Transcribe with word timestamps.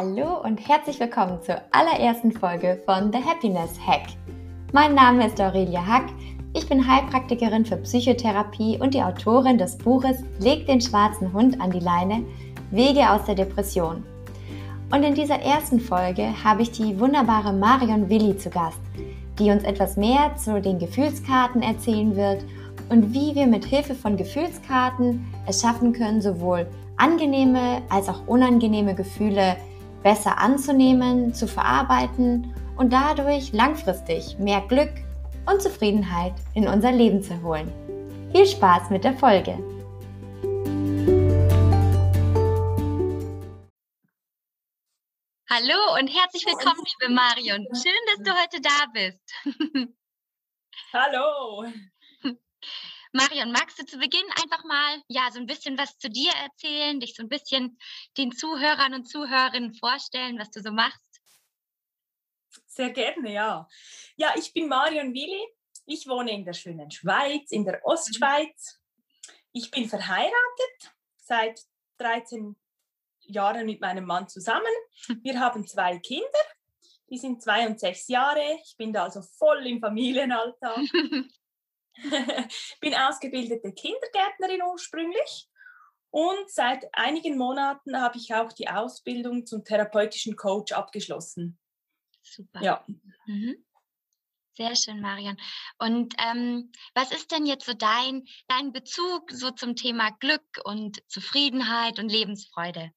Hallo 0.00 0.42
und 0.44 0.68
herzlich 0.68 1.00
willkommen 1.00 1.42
zur 1.42 1.56
allerersten 1.72 2.30
Folge 2.30 2.80
von 2.86 3.10
The 3.12 3.18
Happiness 3.18 3.72
Hack. 3.84 4.02
Mein 4.72 4.94
Name 4.94 5.26
ist 5.26 5.40
Aurelia 5.40 5.84
Hack. 5.84 6.04
Ich 6.54 6.68
bin 6.68 6.86
Heilpraktikerin 6.86 7.66
für 7.66 7.78
Psychotherapie 7.78 8.78
und 8.78 8.94
die 8.94 9.02
Autorin 9.02 9.58
des 9.58 9.76
Buches 9.76 10.18
Leg 10.38 10.66
den 10.66 10.80
schwarzen 10.80 11.32
Hund 11.32 11.60
an 11.60 11.72
die 11.72 11.80
Leine, 11.80 12.22
Wege 12.70 13.10
aus 13.10 13.24
der 13.24 13.34
Depression. 13.34 14.04
Und 14.92 15.02
in 15.02 15.16
dieser 15.16 15.40
ersten 15.40 15.80
Folge 15.80 16.32
habe 16.44 16.62
ich 16.62 16.70
die 16.70 17.00
wunderbare 17.00 17.52
Marion 17.52 18.08
Willi 18.08 18.36
zu 18.36 18.50
Gast, 18.50 18.78
die 19.40 19.50
uns 19.50 19.64
etwas 19.64 19.96
mehr 19.96 20.36
zu 20.36 20.60
den 20.60 20.78
Gefühlskarten 20.78 21.60
erzählen 21.60 22.14
wird 22.14 22.44
und 22.88 23.12
wie 23.12 23.34
wir 23.34 23.48
mit 23.48 23.64
Hilfe 23.64 23.96
von 23.96 24.16
Gefühlskarten 24.16 25.26
es 25.48 25.60
schaffen 25.60 25.92
können, 25.92 26.22
sowohl 26.22 26.68
angenehme 26.98 27.82
als 27.88 28.08
auch 28.08 28.28
unangenehme 28.28 28.94
Gefühle 28.94 29.56
besser 30.02 30.38
anzunehmen, 30.38 31.34
zu 31.34 31.46
verarbeiten 31.46 32.54
und 32.76 32.92
dadurch 32.92 33.52
langfristig 33.52 34.38
mehr 34.38 34.60
Glück 34.62 34.92
und 35.46 35.62
Zufriedenheit 35.62 36.34
in 36.54 36.68
unser 36.68 36.92
Leben 36.92 37.22
zu 37.22 37.42
holen. 37.42 37.72
Viel 38.32 38.46
Spaß 38.46 38.90
mit 38.90 39.04
der 39.04 39.16
Folge! 39.16 39.58
Hallo 45.50 45.98
und 45.98 46.08
herzlich 46.08 46.44
willkommen, 46.46 46.84
liebe 46.84 47.12
Marion. 47.12 47.66
Schön, 47.74 47.92
dass 48.06 48.22
du 48.22 48.30
heute 48.30 48.60
da 48.60 48.86
bist. 48.92 49.34
Hallo. 50.92 51.64
Marion, 53.12 53.52
magst 53.52 53.78
du 53.78 53.86
zu 53.86 53.98
Beginn 53.98 54.26
einfach 54.42 54.64
mal 54.64 55.02
ja 55.08 55.30
so 55.32 55.38
ein 55.38 55.46
bisschen 55.46 55.78
was 55.78 55.96
zu 55.98 56.10
dir 56.10 56.32
erzählen, 56.32 57.00
dich 57.00 57.14
so 57.14 57.22
ein 57.22 57.28
bisschen 57.28 57.78
den 58.16 58.32
Zuhörern 58.32 58.94
und 58.94 59.08
Zuhörerinnen 59.08 59.74
vorstellen, 59.74 60.38
was 60.38 60.50
du 60.50 60.60
so 60.60 60.72
machst? 60.72 61.00
Sehr 62.66 62.90
gerne, 62.90 63.32
ja. 63.32 63.68
Ja, 64.16 64.34
ich 64.36 64.52
bin 64.52 64.68
Marion 64.68 65.12
Willi. 65.14 65.46
Ich 65.86 66.06
wohne 66.06 66.32
in 66.32 66.44
der 66.44 66.52
schönen 66.52 66.90
Schweiz, 66.90 67.50
in 67.50 67.64
der 67.64 67.80
Ostschweiz. 67.84 68.78
Ich 69.52 69.70
bin 69.70 69.88
verheiratet 69.88 70.94
seit 71.16 71.60
13 71.98 72.56
Jahren 73.22 73.66
mit 73.66 73.80
meinem 73.80 74.04
Mann 74.04 74.28
zusammen. 74.28 74.66
Wir 75.22 75.40
haben 75.40 75.66
zwei 75.66 75.98
Kinder. 75.98 76.26
Die 77.10 77.18
sind 77.18 77.42
zwei 77.42 77.66
und 77.66 77.80
sechs 77.80 78.06
Jahre. 78.08 78.58
Ich 78.62 78.76
bin 78.76 78.92
da 78.92 79.04
also 79.04 79.22
voll 79.22 79.66
im 79.66 79.80
Familienalltag. 79.80 80.78
bin 82.80 82.94
ausgebildete 82.94 83.72
Kindergärtnerin 83.72 84.62
ursprünglich 84.62 85.48
und 86.10 86.50
seit 86.50 86.86
einigen 86.92 87.36
Monaten 87.36 88.00
habe 88.00 88.18
ich 88.18 88.34
auch 88.34 88.52
die 88.52 88.68
Ausbildung 88.68 89.46
zum 89.46 89.64
therapeutischen 89.64 90.36
Coach 90.36 90.72
abgeschlossen. 90.72 91.58
Super. 92.22 92.62
Ja. 92.62 92.86
Mhm. 93.26 93.64
Sehr 94.54 94.74
schön, 94.74 95.00
Marion. 95.00 95.36
Und 95.78 96.14
ähm, 96.18 96.72
was 96.94 97.12
ist 97.12 97.30
denn 97.30 97.46
jetzt 97.46 97.66
so 97.66 97.74
dein, 97.74 98.26
dein 98.48 98.72
Bezug 98.72 99.30
so 99.30 99.50
zum 99.52 99.76
Thema 99.76 100.10
Glück 100.18 100.60
und 100.64 101.00
Zufriedenheit 101.08 102.00
und 102.00 102.08
Lebensfreude? 102.08 102.90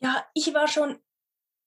Ja, 0.00 0.26
ich 0.34 0.52
war 0.54 0.66
schon 0.66 1.00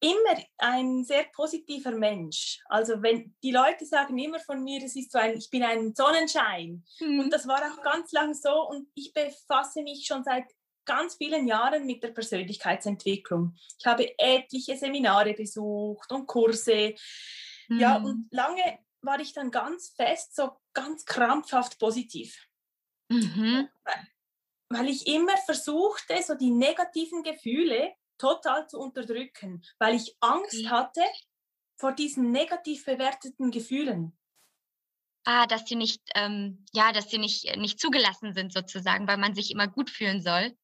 immer 0.04 0.44
ein 0.58 1.06
sehr 1.06 1.23
positiver 1.34 1.92
Mensch. 1.92 2.59
Also 2.68 3.02
wenn 3.02 3.34
die 3.42 3.52
Leute 3.52 3.86
sagen 3.86 4.18
immer 4.18 4.40
von 4.40 4.62
mir, 4.64 4.84
es 4.84 4.95
ist 4.95 5.12
so 5.12 5.18
ein, 5.18 5.38
ich 5.38 5.50
bin 5.50 5.64
ein 5.64 5.95
Sonnenschein. 5.95 6.84
Mhm. 7.00 7.22
Und 7.22 7.34
das 7.34 7.48
war 7.48 7.60
auch 7.60 7.82
ganz 7.82 8.12
lang 8.12 8.34
so. 8.34 8.68
Und 8.68 8.90
ich 8.95 9.14
befasse 9.14 9.82
mich 9.82 10.06
schon 10.06 10.23
seit 10.23 10.45
ganz 10.86 11.16
vielen 11.16 11.48
Jahren 11.48 11.86
mit 11.86 12.04
der 12.04 12.10
Persönlichkeitsentwicklung. 12.10 13.56
Ich 13.80 13.86
habe 13.86 14.14
etliche 14.20 14.76
Seminare 14.76 15.33
besucht 15.33 16.11
und 16.11 16.27
Kurse. 16.27 16.95
Mhm. 17.70 17.80
Ja, 17.80 17.95
und 17.95 18.27
lange 18.32 18.80
war 19.02 19.20
ich 19.22 19.32
dann 19.32 19.52
ganz 19.52 19.94
fest, 19.95 20.36
so 20.36 20.52
ganz 20.73 21.06
krampfhaft 21.06 21.80
positiv. 21.80 22.45
Mhm. 23.10 23.70
Weil 24.70 24.89
ich 24.89 25.08
immer 25.08 25.38
versuchte, 25.45 26.22
so 26.22 26.36
die 26.36 26.52
negativen 26.52 27.23
Gefühle 27.23 27.94
total 28.18 28.68
zu 28.68 28.80
unterdrücken, 28.80 29.64
weil 29.80 29.96
ich 29.96 30.16
Angst 30.20 30.70
hatte 30.70 31.04
vor 31.76 31.94
diesen 31.94 32.32
negativ 32.32 32.86
bewerteten 32.86 33.52
Gefühlen. 33.52 34.18
Ah, 35.26 35.48
dass 35.48 35.66
sie 35.66 35.76
nicht, 35.76 36.02
ähm, 36.16 36.66
ja, 36.74 36.92
dass 36.92 37.10
sie 37.10 37.18
nicht, 37.18 37.46
äh, 37.46 37.58
nicht 37.58 37.80
zugelassen 37.80 38.34
sind 38.34 38.52
sozusagen, 38.52 39.08
weil 39.08 39.18
man 39.18 39.36
sich 39.36 39.52
immer 39.52 39.68
gut 39.68 39.90
fühlen 39.90 40.22
soll. 40.22 40.56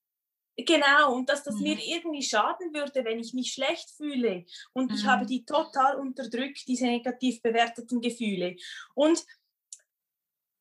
Genau, 0.58 1.14
und 1.14 1.30
dass 1.30 1.44
das 1.44 1.56
mhm. 1.56 1.64
mir 1.64 1.80
irgendwie 1.80 2.24
schaden 2.24 2.74
würde, 2.74 3.06
wenn 3.06 3.20
ich 3.20 3.34
mich 3.34 3.54
schlecht 3.54 3.90
fühle. 3.92 4.46
Und 4.74 4.92
mhm. 4.92 4.98
ich 4.98 5.06
habe 5.06 5.24
mhm. 5.24 5.28
die 5.28 5.46
total 5.46 5.96
unterdrückt, 5.96 6.68
diese 6.68 6.86
negativ 6.86 7.42
bewerteten 7.42 8.02
Gefühle. 8.02 8.58
Und 8.94 9.26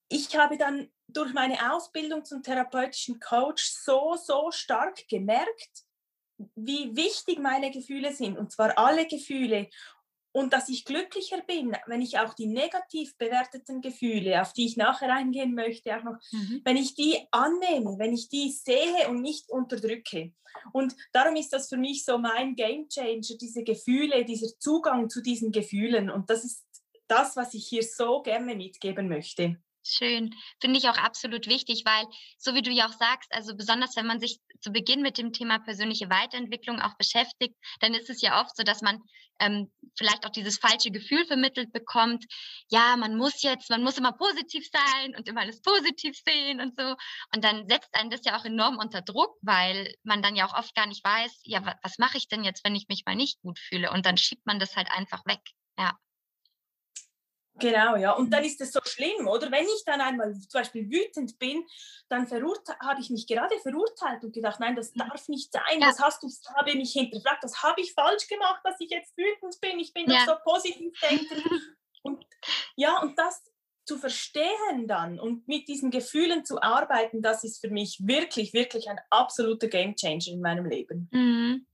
ich 0.08 0.36
habe 0.36 0.56
dann 0.56 0.90
durch 1.08 1.32
meine 1.32 1.72
Ausbildung 1.72 2.24
zum 2.24 2.42
therapeutischen 2.42 3.18
Coach 3.18 3.70
so, 3.70 4.16
so 4.16 4.50
stark 4.52 5.08
gemerkt, 5.08 5.84
wie 6.54 6.96
wichtig 6.96 7.38
meine 7.38 7.70
Gefühle 7.70 8.12
sind, 8.12 8.38
und 8.38 8.52
zwar 8.52 8.78
alle 8.78 9.06
Gefühle. 9.06 9.68
Und 10.30 10.52
dass 10.52 10.68
ich 10.68 10.84
glücklicher 10.84 11.40
bin, 11.42 11.76
wenn 11.86 12.02
ich 12.02 12.18
auch 12.18 12.34
die 12.34 12.46
negativ 12.46 13.16
bewerteten 13.16 13.80
Gefühle, 13.80 14.40
auf 14.40 14.52
die 14.52 14.66
ich 14.66 14.76
nachher 14.76 15.12
eingehen 15.12 15.54
möchte, 15.54 15.96
auch 15.96 16.04
noch, 16.04 16.18
mhm. 16.30 16.60
wenn 16.64 16.76
ich 16.76 16.94
die 16.94 17.26
annehme, 17.30 17.98
wenn 17.98 18.12
ich 18.12 18.28
die 18.28 18.52
sehe 18.52 19.08
und 19.08 19.22
nicht 19.22 19.50
unterdrücke. 19.50 20.32
Und 20.72 20.94
darum 21.12 21.34
ist 21.36 21.52
das 21.52 21.68
für 21.68 21.76
mich 21.76 22.04
so 22.04 22.18
mein 22.18 22.54
Game 22.54 22.88
Changer, 22.88 23.36
diese 23.40 23.64
Gefühle, 23.64 24.24
dieser 24.24 24.58
Zugang 24.58 25.08
zu 25.08 25.22
diesen 25.22 25.50
Gefühlen. 25.50 26.10
Und 26.10 26.30
das 26.30 26.44
ist 26.44 26.64
das, 27.08 27.36
was 27.36 27.54
ich 27.54 27.66
hier 27.66 27.82
so 27.82 28.22
gerne 28.22 28.54
mitgeben 28.54 29.08
möchte. 29.08 29.56
Schön. 29.90 30.34
Finde 30.60 30.78
ich 30.78 30.88
auch 30.88 30.98
absolut 30.98 31.46
wichtig, 31.46 31.82
weil, 31.86 32.04
so 32.36 32.54
wie 32.54 32.62
du 32.62 32.70
ja 32.70 32.86
auch 32.86 32.92
sagst, 32.92 33.32
also 33.32 33.56
besonders 33.56 33.96
wenn 33.96 34.06
man 34.06 34.20
sich 34.20 34.38
zu 34.60 34.70
Beginn 34.70 35.00
mit 35.00 35.16
dem 35.16 35.32
Thema 35.32 35.58
persönliche 35.60 36.10
Weiterentwicklung 36.10 36.80
auch 36.80 36.96
beschäftigt, 36.98 37.56
dann 37.80 37.94
ist 37.94 38.10
es 38.10 38.20
ja 38.20 38.40
oft 38.40 38.54
so, 38.54 38.64
dass 38.64 38.82
man 38.82 39.00
ähm, 39.40 39.72
vielleicht 39.96 40.26
auch 40.26 40.30
dieses 40.30 40.58
falsche 40.58 40.90
Gefühl 40.90 41.24
vermittelt 41.24 41.72
bekommt. 41.72 42.26
Ja, 42.68 42.96
man 42.96 43.16
muss 43.16 43.42
jetzt, 43.42 43.70
man 43.70 43.82
muss 43.82 43.96
immer 43.96 44.12
positiv 44.12 44.68
sein 44.70 45.16
und 45.16 45.26
immer 45.26 45.40
alles 45.40 45.62
positiv 45.62 46.16
sehen 46.26 46.60
und 46.60 46.78
so. 46.78 46.94
Und 47.34 47.44
dann 47.44 47.66
setzt 47.68 47.94
einen 47.94 48.10
das 48.10 48.24
ja 48.24 48.38
auch 48.38 48.44
enorm 48.44 48.78
unter 48.78 49.00
Druck, 49.00 49.36
weil 49.40 49.94
man 50.02 50.22
dann 50.22 50.36
ja 50.36 50.46
auch 50.46 50.58
oft 50.58 50.74
gar 50.74 50.86
nicht 50.86 51.04
weiß, 51.04 51.40
ja, 51.44 51.64
was, 51.64 51.76
was 51.82 51.98
mache 51.98 52.18
ich 52.18 52.28
denn 52.28 52.44
jetzt, 52.44 52.62
wenn 52.64 52.74
ich 52.74 52.88
mich 52.88 53.04
mal 53.06 53.16
nicht 53.16 53.40
gut 53.40 53.58
fühle? 53.58 53.90
Und 53.90 54.04
dann 54.04 54.18
schiebt 54.18 54.44
man 54.44 54.58
das 54.58 54.76
halt 54.76 54.90
einfach 54.90 55.24
weg. 55.24 55.40
Ja. 55.78 55.96
Genau, 57.58 57.96
ja. 57.96 58.12
Und 58.12 58.30
dann 58.30 58.44
ist 58.44 58.60
es 58.60 58.72
so 58.72 58.80
schlimm, 58.84 59.26
oder? 59.26 59.50
Wenn 59.50 59.64
ich 59.64 59.82
dann 59.84 60.00
einmal 60.00 60.32
zum 60.32 60.60
Beispiel 60.60 60.90
wütend 60.90 61.38
bin, 61.38 61.64
dann 62.08 62.30
habe 62.30 63.00
ich 63.00 63.10
mich 63.10 63.26
gerade 63.26 63.58
verurteilt 63.58 64.24
und 64.24 64.32
gedacht, 64.32 64.60
nein, 64.60 64.76
das 64.76 64.92
darf 64.92 65.28
nicht 65.28 65.52
sein. 65.52 65.80
Ja. 65.80 65.88
Das 65.88 66.00
hast 66.00 66.22
du, 66.22 66.28
habe 66.56 66.74
mich 66.74 66.92
hinterfragt, 66.92 67.44
das 67.44 67.62
habe 67.62 67.80
ich 67.80 67.92
falsch 67.92 68.28
gemacht, 68.28 68.60
dass 68.64 68.80
ich 68.80 68.90
jetzt 68.90 69.16
wütend 69.16 69.60
bin. 69.60 69.78
Ich 69.78 69.92
bin 69.92 70.10
ja. 70.10 70.24
doch 70.26 70.38
so 70.44 70.52
positiv 70.52 70.92
denkend. 71.00 71.44
und 72.02 72.24
ja, 72.76 73.00
und 73.00 73.18
das 73.18 73.42
zu 73.84 73.96
verstehen 73.96 74.86
dann 74.86 75.18
und 75.18 75.48
mit 75.48 75.66
diesen 75.66 75.90
Gefühlen 75.90 76.44
zu 76.44 76.62
arbeiten, 76.62 77.22
das 77.22 77.42
ist 77.42 77.60
für 77.60 77.70
mich 77.70 77.98
wirklich, 78.02 78.52
wirklich 78.52 78.88
ein 78.90 79.00
absoluter 79.08 79.68
Gamechanger 79.68 80.28
in 80.28 80.42
meinem 80.42 80.66
Leben. 80.66 81.08
Mhm. 81.10 81.66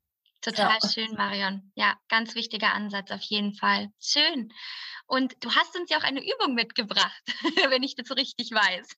Total 0.44 0.77
ja. 0.82 0.88
schön, 0.91 1.15
Marion. 1.16 1.72
Ja, 1.75 1.99
ganz 2.10 2.34
wichtiger 2.34 2.75
Ansatz 2.75 3.10
auf 3.10 3.22
jeden 3.22 3.55
Fall. 3.55 3.88
Schön. 3.99 4.53
Und 5.06 5.43
du 5.43 5.50
hast 5.55 5.75
uns 5.75 5.88
ja 5.88 5.97
auch 5.97 6.03
eine 6.03 6.21
Übung 6.21 6.55
mitgebracht, 6.55 7.22
wenn 7.71 7.82
ich 7.82 7.94
das 7.94 8.10
richtig 8.15 8.50
weiß. 8.50 8.88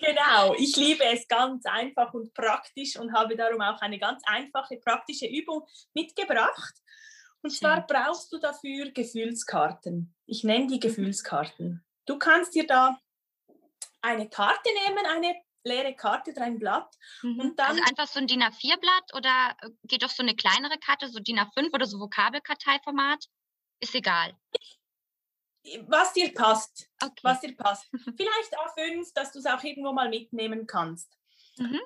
genau, 0.00 0.54
ich 0.54 0.76
liebe 0.76 1.04
es 1.04 1.26
ganz 1.26 1.66
einfach 1.66 2.14
und 2.14 2.32
praktisch 2.32 2.96
und 2.96 3.12
habe 3.12 3.34
darum 3.34 3.60
auch 3.60 3.80
eine 3.80 3.98
ganz 3.98 4.22
einfache 4.24 4.76
praktische 4.76 5.26
Übung 5.26 5.66
mitgebracht. 5.94 6.74
Und 7.42 7.50
Schön. 7.50 7.58
zwar 7.58 7.84
brauchst 7.84 8.32
du 8.32 8.38
dafür 8.38 8.92
Gefühlskarten. 8.92 10.14
Ich 10.26 10.44
nenne 10.44 10.68
die 10.68 10.78
Gefühlskarten. 10.78 11.84
Du 12.06 12.18
kannst 12.18 12.54
dir 12.54 12.68
da 12.68 13.00
eine 14.00 14.28
Karte 14.28 14.70
nehmen, 14.86 15.06
eine 15.06 15.34
leere 15.64 15.94
Karte, 15.94 16.32
ein 16.40 16.58
Blatt. 16.58 16.94
Mhm. 17.22 17.40
Und 17.40 17.58
dann 17.58 17.70
also 17.70 17.82
einfach 17.88 18.06
so 18.06 18.18
ein 18.18 18.26
DIN 18.26 18.42
A4-Blatt 18.42 19.14
oder 19.14 19.56
äh, 19.62 19.70
geht 19.84 20.02
doch 20.02 20.10
so 20.10 20.22
eine 20.22 20.34
kleinere 20.34 20.78
Karte, 20.78 21.08
so 21.08 21.20
DIN 21.20 21.38
A5 21.38 21.72
oder 21.72 21.86
so 21.86 22.00
Vokabelkarteiformat? 22.00 23.26
Ist 23.80 23.94
egal 23.94 24.36
was 25.86 26.12
dir 26.12 26.32
passt. 26.32 26.88
Okay. 27.02 27.20
Was 27.22 27.40
dir 27.40 27.56
passt. 27.56 27.88
Vielleicht 28.16 28.58
A5, 28.58 29.12
dass 29.14 29.32
du 29.32 29.38
es 29.38 29.46
auch 29.46 29.62
irgendwo 29.62 29.92
mal 29.92 30.08
mitnehmen 30.08 30.66
kannst. 30.66 31.16
Mhm. 31.58 31.80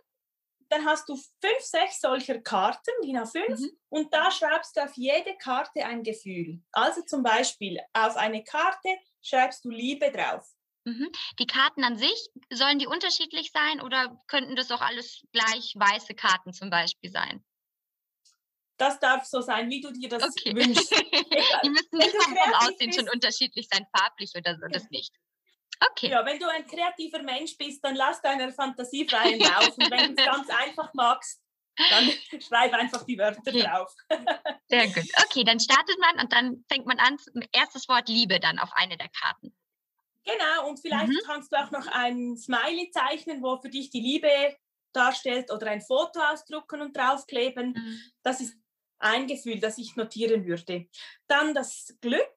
Dann 0.68 0.84
hast 0.84 1.08
du 1.08 1.16
fünf, 1.16 1.60
sechs 1.60 2.00
solcher 2.00 2.40
Karten, 2.40 2.90
DIN 3.04 3.18
A5, 3.18 3.60
mhm. 3.60 3.70
und 3.88 4.12
da 4.12 4.30
schreibst 4.30 4.76
du 4.76 4.82
auf 4.82 4.94
jede 4.96 5.36
Karte 5.36 5.84
ein 5.84 6.02
Gefühl. 6.02 6.60
Also 6.72 7.02
zum 7.02 7.22
Beispiel 7.22 7.78
auf 7.92 8.16
eine 8.16 8.42
Karte 8.42 8.88
schreibst 9.22 9.64
du 9.64 9.70
Liebe 9.70 10.10
drauf. 10.10 10.44
Mhm. 10.86 11.10
Die 11.38 11.46
Karten 11.46 11.84
an 11.84 11.96
sich, 11.96 12.28
sollen 12.50 12.78
die 12.78 12.86
unterschiedlich 12.86 13.50
sein 13.52 13.80
oder 13.80 14.18
könnten 14.28 14.56
das 14.56 14.70
auch 14.70 14.80
alles 14.80 15.26
gleich 15.32 15.74
weiße 15.76 16.14
Karten 16.14 16.52
zum 16.52 16.70
Beispiel 16.70 17.10
sein? 17.10 17.44
das 18.76 18.98
darf 19.00 19.24
so 19.24 19.40
sein, 19.40 19.68
wie 19.70 19.80
du 19.80 19.90
dir 19.90 20.08
das 20.08 20.22
okay. 20.22 20.54
wünschst. 20.54 20.90
Die 21.64 21.70
müssen 21.70 21.98
nicht 21.98 22.16
vom, 22.16 22.36
Aussehen 22.60 22.92
schon 22.92 23.08
unterschiedlich 23.08 23.68
sein, 23.70 23.86
farblich 23.96 24.32
oder 24.36 24.56
so, 24.56 24.66
das 24.70 24.88
nicht. 24.90 25.14
Okay. 25.90 26.10
Ja, 26.10 26.24
wenn 26.24 26.38
du 26.38 26.48
ein 26.48 26.66
kreativer 26.66 27.22
Mensch 27.22 27.56
bist, 27.58 27.84
dann 27.84 27.96
lass 27.96 28.20
deiner 28.22 28.50
Fantasie 28.52 29.06
freien 29.06 29.40
Lauf. 29.40 29.76
Und 29.76 29.90
wenn 29.90 30.14
du 30.14 30.20
es 30.20 30.26
ganz 30.26 30.48
einfach 30.48 30.92
magst, 30.94 31.42
dann 31.90 32.10
schreib 32.40 32.72
einfach 32.72 33.04
die 33.04 33.18
Wörter 33.18 33.40
okay. 33.46 33.62
drauf. 33.62 33.92
Sehr 34.68 34.86
gut. 34.86 35.04
Okay, 35.26 35.44
dann 35.44 35.60
startet 35.60 35.98
man 36.00 36.24
und 36.24 36.32
dann 36.32 36.64
fängt 36.70 36.86
man 36.86 36.98
an, 36.98 37.18
erstes 37.52 37.88
Wort 37.88 38.08
Liebe 38.08 38.40
dann 38.40 38.58
auf 38.58 38.70
eine 38.72 38.96
der 38.96 39.08
Karten. 39.08 39.54
Genau, 40.26 40.68
und 40.68 40.80
vielleicht 40.80 41.08
mhm. 41.08 41.20
kannst 41.24 41.52
du 41.52 41.56
auch 41.56 41.70
noch 41.70 41.86
ein 41.86 42.36
Smiley 42.36 42.90
zeichnen, 42.90 43.42
wo 43.42 43.58
für 43.58 43.70
dich 43.70 43.90
die 43.90 44.00
Liebe 44.00 44.56
darstellt 44.92 45.52
oder 45.52 45.68
ein 45.68 45.80
Foto 45.80 46.20
ausdrucken 46.20 46.80
und 46.82 46.96
draufkleben. 46.96 47.74
Mhm. 47.74 48.00
Das 48.22 48.40
ist 48.40 48.56
ein 48.98 49.26
Gefühl, 49.26 49.60
das 49.60 49.78
ich 49.78 49.94
notieren 49.94 50.44
würde. 50.46 50.88
Dann 51.28 51.54
das 51.54 51.96
Glück. 52.00 52.36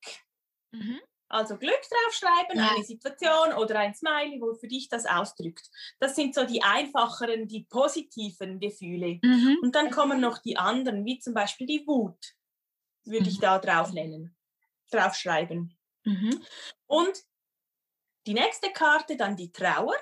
Mhm. 0.71 0.99
Also 1.29 1.57
Glück 1.57 1.79
draufschreiben, 1.81 2.59
ja. 2.59 2.71
eine 2.73 2.83
Situation 2.83 3.53
oder 3.53 3.79
ein 3.79 3.93
Smiley, 3.93 4.41
wo 4.41 4.55
für 4.55 4.67
dich 4.67 4.89
das 4.89 5.05
ausdrückt. 5.05 5.69
Das 5.99 6.15
sind 6.15 6.33
so 6.33 6.43
die 6.43 6.63
einfacheren, 6.63 7.47
die 7.47 7.65
positiven 7.65 8.59
Gefühle. 8.59 9.19
Mhm. 9.21 9.57
Und 9.61 9.75
dann 9.75 9.91
kommen 9.91 10.19
noch 10.19 10.39
die 10.39 10.57
anderen, 10.57 11.05
wie 11.05 11.19
zum 11.19 11.35
Beispiel 11.35 11.67
die 11.67 11.85
Wut, 11.85 12.35
würde 13.05 13.25
mhm. 13.25 13.29
ich 13.29 13.39
da 13.39 13.59
drauf 13.59 13.93
nennen, 13.93 14.35
draufschreiben. 14.91 15.77
Mhm. 16.03 16.43
Und 16.87 17.23
die 18.29 18.35
nächste 18.35 18.71
Karte, 18.71 19.17
dann 19.17 19.35
die 19.35 19.51
Trauer. 19.51 19.95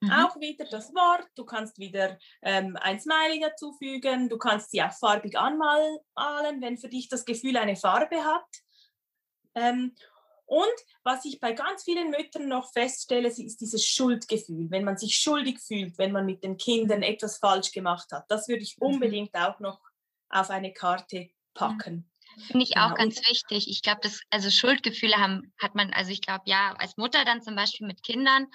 Mhm. 0.00 0.10
Auch 0.12 0.36
wieder 0.36 0.66
das 0.66 0.94
Wort. 0.94 1.26
Du 1.34 1.44
kannst 1.44 1.78
wieder 1.78 2.16
ähm, 2.42 2.76
ein 2.80 3.00
Smiley 3.00 3.40
dazufügen. 3.40 4.28
Du 4.28 4.38
kannst 4.38 4.70
sie 4.70 4.80
auch 4.82 4.92
farbig 4.92 5.36
anmalen, 5.36 5.98
wenn 6.60 6.78
für 6.78 6.88
dich 6.88 7.08
das 7.08 7.24
Gefühl 7.24 7.56
eine 7.56 7.74
Farbe 7.74 8.24
hat. 8.24 8.46
Ähm, 9.56 9.96
und 10.44 10.76
was 11.02 11.24
ich 11.24 11.40
bei 11.40 11.54
ganz 11.54 11.82
vielen 11.82 12.10
Müttern 12.10 12.46
noch 12.46 12.72
feststelle, 12.72 13.26
ist 13.26 13.60
dieses 13.60 13.84
Schuldgefühl, 13.84 14.70
wenn 14.70 14.84
man 14.84 14.96
sich 14.96 15.16
schuldig 15.16 15.58
fühlt, 15.58 15.98
wenn 15.98 16.12
man 16.12 16.24
mit 16.24 16.44
den 16.44 16.56
Kindern 16.56 17.02
etwas 17.02 17.38
falsch 17.38 17.72
gemacht 17.72 18.12
hat. 18.12 18.26
Das 18.28 18.46
würde 18.46 18.62
ich 18.62 18.76
mhm. 18.78 18.86
unbedingt 18.86 19.34
auch 19.34 19.58
noch 19.58 19.80
auf 20.28 20.50
eine 20.50 20.72
Karte 20.72 21.30
packen. 21.52 22.08
Finde 22.38 22.64
ich 22.64 22.76
auch 22.76 22.94
genau. 22.94 22.96
ganz 22.96 23.20
wichtig. 23.28 23.68
Ich 23.68 23.82
glaube, 23.82 24.00
das, 24.02 24.20
also 24.30 24.50
Schuldgefühle 24.50 25.16
haben, 25.16 25.52
hat 25.58 25.74
man, 25.74 25.92
also 25.92 26.10
ich 26.10 26.20
glaube, 26.20 26.42
ja, 26.46 26.74
als 26.78 26.96
Mutter 26.96 27.24
dann 27.24 27.42
zum 27.42 27.56
Beispiel 27.56 27.86
mit 27.86 28.02
Kindern, 28.02 28.46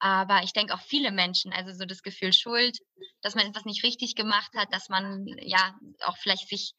aber 0.00 0.42
ich 0.42 0.52
denke 0.52 0.74
auch 0.74 0.80
viele 0.80 1.12
Menschen, 1.12 1.52
also 1.52 1.72
so 1.72 1.84
das 1.84 2.02
Gefühl 2.02 2.32
Schuld, 2.32 2.78
dass 3.20 3.34
man 3.34 3.46
etwas 3.46 3.66
nicht 3.66 3.84
richtig 3.84 4.16
gemacht 4.16 4.50
hat, 4.56 4.72
dass 4.72 4.88
man 4.88 5.26
ja 5.38 5.74
auch 6.04 6.16
vielleicht 6.16 6.48
sich 6.48 6.74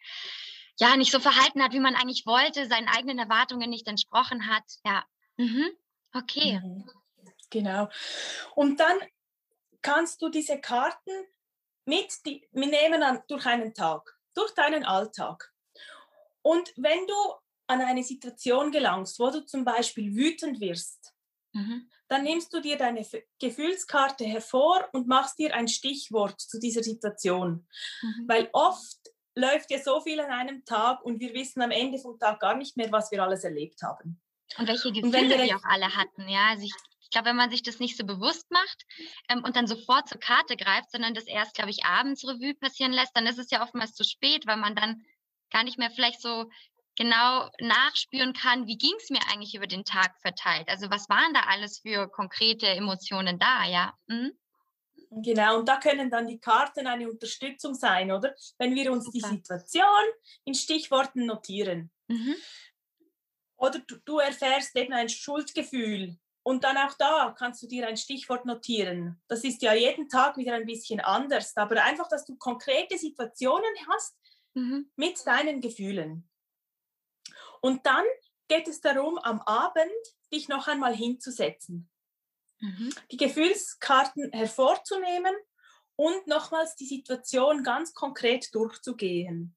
ja 0.79 0.97
nicht 0.97 1.11
so 1.11 1.19
verhalten 1.19 1.63
hat, 1.63 1.73
wie 1.73 1.79
man 1.79 1.95
eigentlich 1.95 2.25
wollte, 2.25 2.67
seinen 2.67 2.87
eigenen 2.87 3.19
Erwartungen 3.19 3.69
nicht 3.69 3.87
entsprochen 3.87 4.47
hat. 4.47 4.63
Ja, 4.83 5.05
mhm. 5.37 5.69
okay. 6.13 6.59
Mhm. 6.59 6.89
Genau. 7.51 7.89
Und 8.55 8.79
dann 8.79 8.97
kannst 9.81 10.21
du 10.21 10.29
diese 10.29 10.59
Karten 10.59 11.11
mit, 11.85 12.11
die, 12.25 12.47
nehmen 12.51 13.03
an, 13.03 13.21
durch 13.27 13.45
einen 13.45 13.73
Tag, 13.73 14.17
durch 14.33 14.53
deinen 14.53 14.83
Alltag. 14.83 15.51
Und 16.41 16.73
wenn 16.77 17.05
du 17.07 17.13
an 17.67 17.81
eine 17.81 18.03
Situation 18.03 18.71
gelangst, 18.71 19.19
wo 19.19 19.29
du 19.29 19.45
zum 19.45 19.63
Beispiel 19.63 20.13
wütend 20.15 20.59
wirst, 20.59 21.13
mhm. 21.53 21.89
dann 22.07 22.23
nimmst 22.23 22.53
du 22.53 22.59
dir 22.59 22.77
deine 22.77 23.05
Gefühlskarte 23.39 24.25
hervor 24.25 24.89
und 24.93 25.07
machst 25.07 25.39
dir 25.39 25.55
ein 25.55 25.67
Stichwort 25.67 26.39
zu 26.41 26.59
dieser 26.59 26.83
Situation. 26.83 27.67
Mhm. 28.01 28.25
Weil 28.27 28.49
oft 28.53 28.99
läuft 29.35 29.71
ja 29.71 29.79
so 29.79 30.01
viel 30.01 30.19
an 30.19 30.31
einem 30.31 30.65
Tag 30.65 31.01
und 31.03 31.19
wir 31.19 31.33
wissen 31.33 31.61
am 31.61 31.71
Ende 31.71 31.97
vom 31.97 32.19
Tag 32.19 32.39
gar 32.39 32.55
nicht 32.55 32.75
mehr, 32.77 32.91
was 32.91 33.11
wir 33.11 33.23
alles 33.23 33.43
erlebt 33.43 33.81
haben. 33.81 34.21
Und 34.57 34.67
welche 34.67 34.91
Gefühle 34.91 35.19
und 35.19 35.29
wir, 35.29 35.43
wir 35.43 35.55
auch 35.55 35.63
alle 35.63 35.95
hatten. 35.95 36.27
Ja, 36.27 36.49
also 36.49 36.65
ich, 36.65 36.73
ich 36.99 37.09
glaube, 37.09 37.29
wenn 37.29 37.37
man 37.37 37.49
sich 37.49 37.63
das 37.63 37.79
nicht 37.79 37.95
so 37.95 38.05
bewusst 38.05 38.51
macht 38.51 38.85
ähm, 39.29 39.43
und 39.45 39.55
dann 39.55 39.67
sofort 39.67 40.09
zur 40.09 40.19
Karte 40.19 40.57
greift, 40.57 40.91
sondern 40.91 41.13
das 41.13 41.25
erst, 41.25 41.53
glaube 41.53 41.69
ich, 41.69 41.85
abends 41.85 42.27
Revue 42.27 42.53
passieren 42.53 42.91
lässt, 42.91 43.15
dann 43.15 43.27
ist 43.27 43.39
es 43.39 43.49
ja 43.49 43.63
oftmals 43.63 43.93
zu 43.93 44.03
spät, 44.03 44.45
weil 44.45 44.57
man 44.57 44.75
dann 44.75 45.05
gar 45.51 45.63
nicht 45.63 45.77
mehr 45.77 45.91
vielleicht 45.91 46.21
so 46.21 46.49
genau 46.97 47.49
nachspüren 47.59 48.33
kann, 48.33 48.67
wie 48.67 48.77
ging 48.77 48.93
es 48.97 49.09
mir 49.09 49.21
eigentlich 49.31 49.55
über 49.55 49.67
den 49.67 49.85
Tag 49.85 50.19
verteilt. 50.21 50.67
Also 50.69 50.89
was 50.89 51.09
waren 51.09 51.33
da 51.33 51.41
alles 51.47 51.79
für 51.79 52.07
konkrete 52.09 52.67
Emotionen 52.67 53.39
da, 53.39 53.65
ja? 53.65 53.93
Mhm. 54.07 54.31
Genau, 55.13 55.59
und 55.59 55.67
da 55.67 55.77
können 55.77 56.09
dann 56.09 56.27
die 56.27 56.39
Karten 56.39 56.87
eine 56.87 57.09
Unterstützung 57.09 57.75
sein, 57.75 58.11
oder? 58.11 58.33
Wenn 58.57 58.75
wir 58.75 58.91
uns 58.91 59.05
Super. 59.05 59.17
die 59.17 59.35
Situation 59.35 60.03
in 60.45 60.53
Stichworten 60.53 61.25
notieren. 61.25 61.91
Mhm. 62.07 62.35
Oder 63.57 63.79
du, 63.79 63.97
du 64.05 64.19
erfährst 64.19 64.75
eben 64.75 64.93
ein 64.93 65.09
Schuldgefühl 65.09 66.17
und 66.43 66.63
dann 66.63 66.77
auch 66.77 66.93
da 66.97 67.35
kannst 67.37 67.61
du 67.61 67.67
dir 67.67 67.87
ein 67.87 67.97
Stichwort 67.97 68.45
notieren. 68.45 69.21
Das 69.27 69.43
ist 69.43 69.61
ja 69.61 69.73
jeden 69.73 70.07
Tag 70.07 70.37
wieder 70.37 70.53
ein 70.53 70.65
bisschen 70.65 70.99
anders, 71.01 71.55
aber 71.57 71.83
einfach, 71.83 72.07
dass 72.07 72.25
du 72.25 72.37
konkrete 72.37 72.97
Situationen 72.97 73.71
hast 73.89 74.15
mhm. 74.53 74.91
mit 74.95 75.25
deinen 75.25 75.61
Gefühlen. 75.61 76.29
Und 77.61 77.85
dann 77.85 78.05
geht 78.47 78.67
es 78.67 78.81
darum, 78.81 79.17
am 79.19 79.41
Abend 79.41 79.91
dich 80.31 80.47
noch 80.47 80.67
einmal 80.67 80.95
hinzusetzen 80.95 81.91
Mhm. 82.61 82.93
die 83.11 83.17
Gefühlskarten 83.17 84.31
hervorzunehmen 84.31 85.33
und 85.95 86.27
nochmals 86.27 86.75
die 86.75 86.85
Situation 86.85 87.63
ganz 87.63 87.93
konkret 87.93 88.53
durchzugehen. 88.53 89.55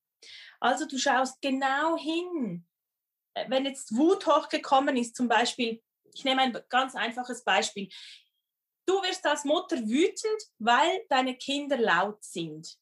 Also 0.59 0.87
du 0.87 0.99
schaust 0.99 1.41
genau 1.43 1.99
hin. 1.99 2.67
Äh, 3.35 3.51
wenn 3.51 3.67
jetzt 3.67 3.95
Wut 3.95 4.27
hochgekommen 4.27 4.97
ist, 4.97 5.17
zum 5.17 5.29
Beispiel, 5.29 5.83
ich 6.15 6.25
nehme 6.25 6.43
ein 6.43 6.59
ganz 6.71 6.95
einfaches 6.95 7.45
Beispiel. 7.45 7.91
Du 8.87 8.95
wirst 9.03 9.27
als 9.27 9.45
Mutter 9.45 9.77
wütend, 9.77 10.43
weil 10.59 11.05
deine 11.11 11.37
Kinder 11.37 11.77
laut 11.77 12.25
sind. 12.25 12.79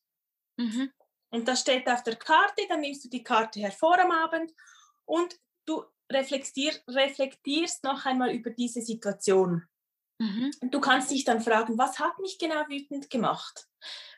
Mhm. 0.56 0.92
Und 1.32 1.48
das 1.48 1.60
steht 1.60 1.88
auf 1.88 2.02
der 2.02 2.16
Karte, 2.16 2.62
dann 2.68 2.80
nimmst 2.80 3.04
du 3.04 3.08
die 3.08 3.24
Karte 3.24 3.60
hervor 3.60 3.98
am 3.98 4.10
Abend 4.10 4.52
und 5.06 5.34
du 5.64 5.82
reflektier, 6.10 6.72
reflektierst 6.86 7.82
noch 7.84 8.04
einmal 8.04 8.32
über 8.32 8.50
diese 8.50 8.82
Situation. 8.82 9.66
Mhm. 10.18 10.50
Du 10.70 10.78
kannst 10.78 11.10
dich 11.10 11.24
dann 11.24 11.40
fragen, 11.40 11.78
was 11.78 11.98
hat 11.98 12.18
mich 12.18 12.38
genau 12.38 12.68
wütend 12.68 13.08
gemacht? 13.08 13.66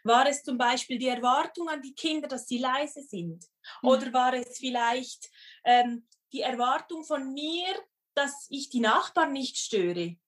War 0.02 0.26
es 0.28 0.42
zum 0.42 0.58
Beispiel 0.58 0.98
die 0.98 1.08
Erwartung 1.08 1.68
an 1.68 1.80
die 1.80 1.94
Kinder, 1.94 2.26
dass 2.26 2.48
sie 2.48 2.58
leise 2.58 3.02
sind? 3.02 3.44
Mhm. 3.82 3.88
Oder 3.88 4.12
war 4.12 4.34
es 4.34 4.58
vielleicht 4.58 5.30
ähm, 5.64 6.06
die 6.32 6.40
Erwartung 6.40 7.04
von 7.04 7.32
mir, 7.32 7.68
dass 8.14 8.46
ich 8.50 8.70
die 8.70 8.80
Nachbarn 8.80 9.32
nicht 9.32 9.56
störe? 9.56 10.08
Mhm. 10.08 10.18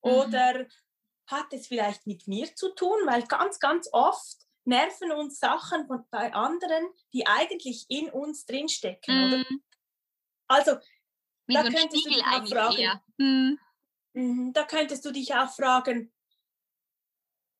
Oder 0.00 0.66
hat 1.26 1.52
es 1.52 1.66
vielleicht 1.68 2.06
mit 2.06 2.26
mir 2.26 2.54
zu 2.56 2.74
tun? 2.74 2.98
Weil 3.04 3.24
ganz, 3.24 3.60
ganz 3.60 3.90
oft 3.92 4.49
nerven 4.64 5.12
uns 5.12 5.38
Sachen 5.38 5.86
von, 5.86 6.04
bei 6.10 6.32
anderen, 6.32 6.88
die 7.12 7.26
eigentlich 7.26 7.86
in 7.88 8.10
uns 8.10 8.44
drinstecken, 8.46 9.26
oder? 9.26 9.38
Mhm. 9.38 9.62
Also, 10.48 10.76
Wie 11.46 11.54
da 11.54 11.64
so 11.64 11.70
könntest 11.70 12.02
Spiegel 12.02 12.22
du 12.22 12.40
dich 12.40 12.52
fragen, 12.52 13.00
mhm. 13.18 13.58
Mhm, 14.12 14.52
da 14.52 14.64
könntest 14.64 15.04
du 15.04 15.12
dich 15.12 15.34
auch 15.34 15.50
fragen, 15.50 16.12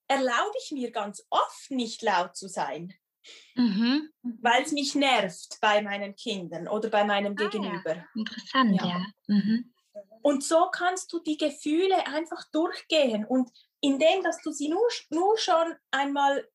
erlaube 0.08 0.54
ich 0.64 0.72
mir 0.72 0.90
ganz 0.90 1.24
oft 1.30 1.70
nicht 1.70 2.02
laut 2.02 2.36
zu 2.36 2.48
sein, 2.48 2.92
mhm. 3.54 4.10
weil 4.22 4.62
es 4.62 4.72
mich 4.72 4.94
nervt 4.96 5.58
bei 5.60 5.82
meinen 5.82 6.16
Kindern 6.16 6.66
oder 6.66 6.90
bei 6.90 7.04
meinem 7.04 7.34
ah, 7.38 7.48
Gegenüber. 7.48 7.94
Ja. 7.94 8.08
Interessant, 8.14 8.80
ja. 8.80 8.86
ja. 8.86 9.06
Mhm. 9.28 9.72
Und 10.22 10.44
so 10.44 10.68
kannst 10.70 11.12
du 11.12 11.20
die 11.20 11.36
Gefühle 11.36 12.06
einfach 12.06 12.44
durchgehen 12.52 13.24
und 13.24 13.50
indem, 13.80 14.22
dass 14.22 14.42
du 14.42 14.50
sie 14.50 14.68
nur, 14.68 14.86
nur 15.10 15.38
schon 15.38 15.74
einmal 15.90 16.46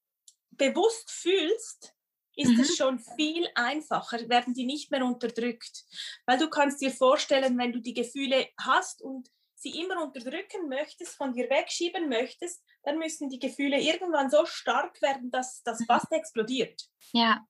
bewusst 0.58 1.12
fühlst, 1.12 1.94
ist 2.36 2.52
mhm. 2.52 2.60
es 2.60 2.76
schon 2.76 3.00
viel 3.00 3.48
einfacher, 3.56 4.28
werden 4.30 4.54
die 4.54 4.66
nicht 4.66 4.92
mehr 4.92 5.06
unterdrückt. 5.06 5.86
Weil 6.26 6.38
du 6.38 6.50
kannst 6.50 6.82
dir 6.82 6.92
vorstellen, 6.92 7.58
wenn 7.58 7.72
du 7.72 7.80
die 7.80 7.94
Gefühle 7.94 8.48
hast 8.60 9.02
und 9.02 9.30
sie 9.56 9.80
immer 9.80 10.04
unterdrücken 10.04 10.68
möchtest, 10.68 11.16
von 11.16 11.34
dir 11.34 11.50
wegschieben 11.50 12.10
möchtest, 12.10 12.62
dann 12.84 13.00
müssen 13.00 13.30
die 13.30 13.40
Gefühle 13.40 13.80
irgendwann 13.80 14.30
so 14.30 14.46
stark 14.46 15.02
werden, 15.02 15.32
dass 15.32 15.64
das 15.64 15.80
mhm. 15.80 15.86
fast 15.86 16.12
explodiert. 16.12 16.82
Ja. 17.14 17.46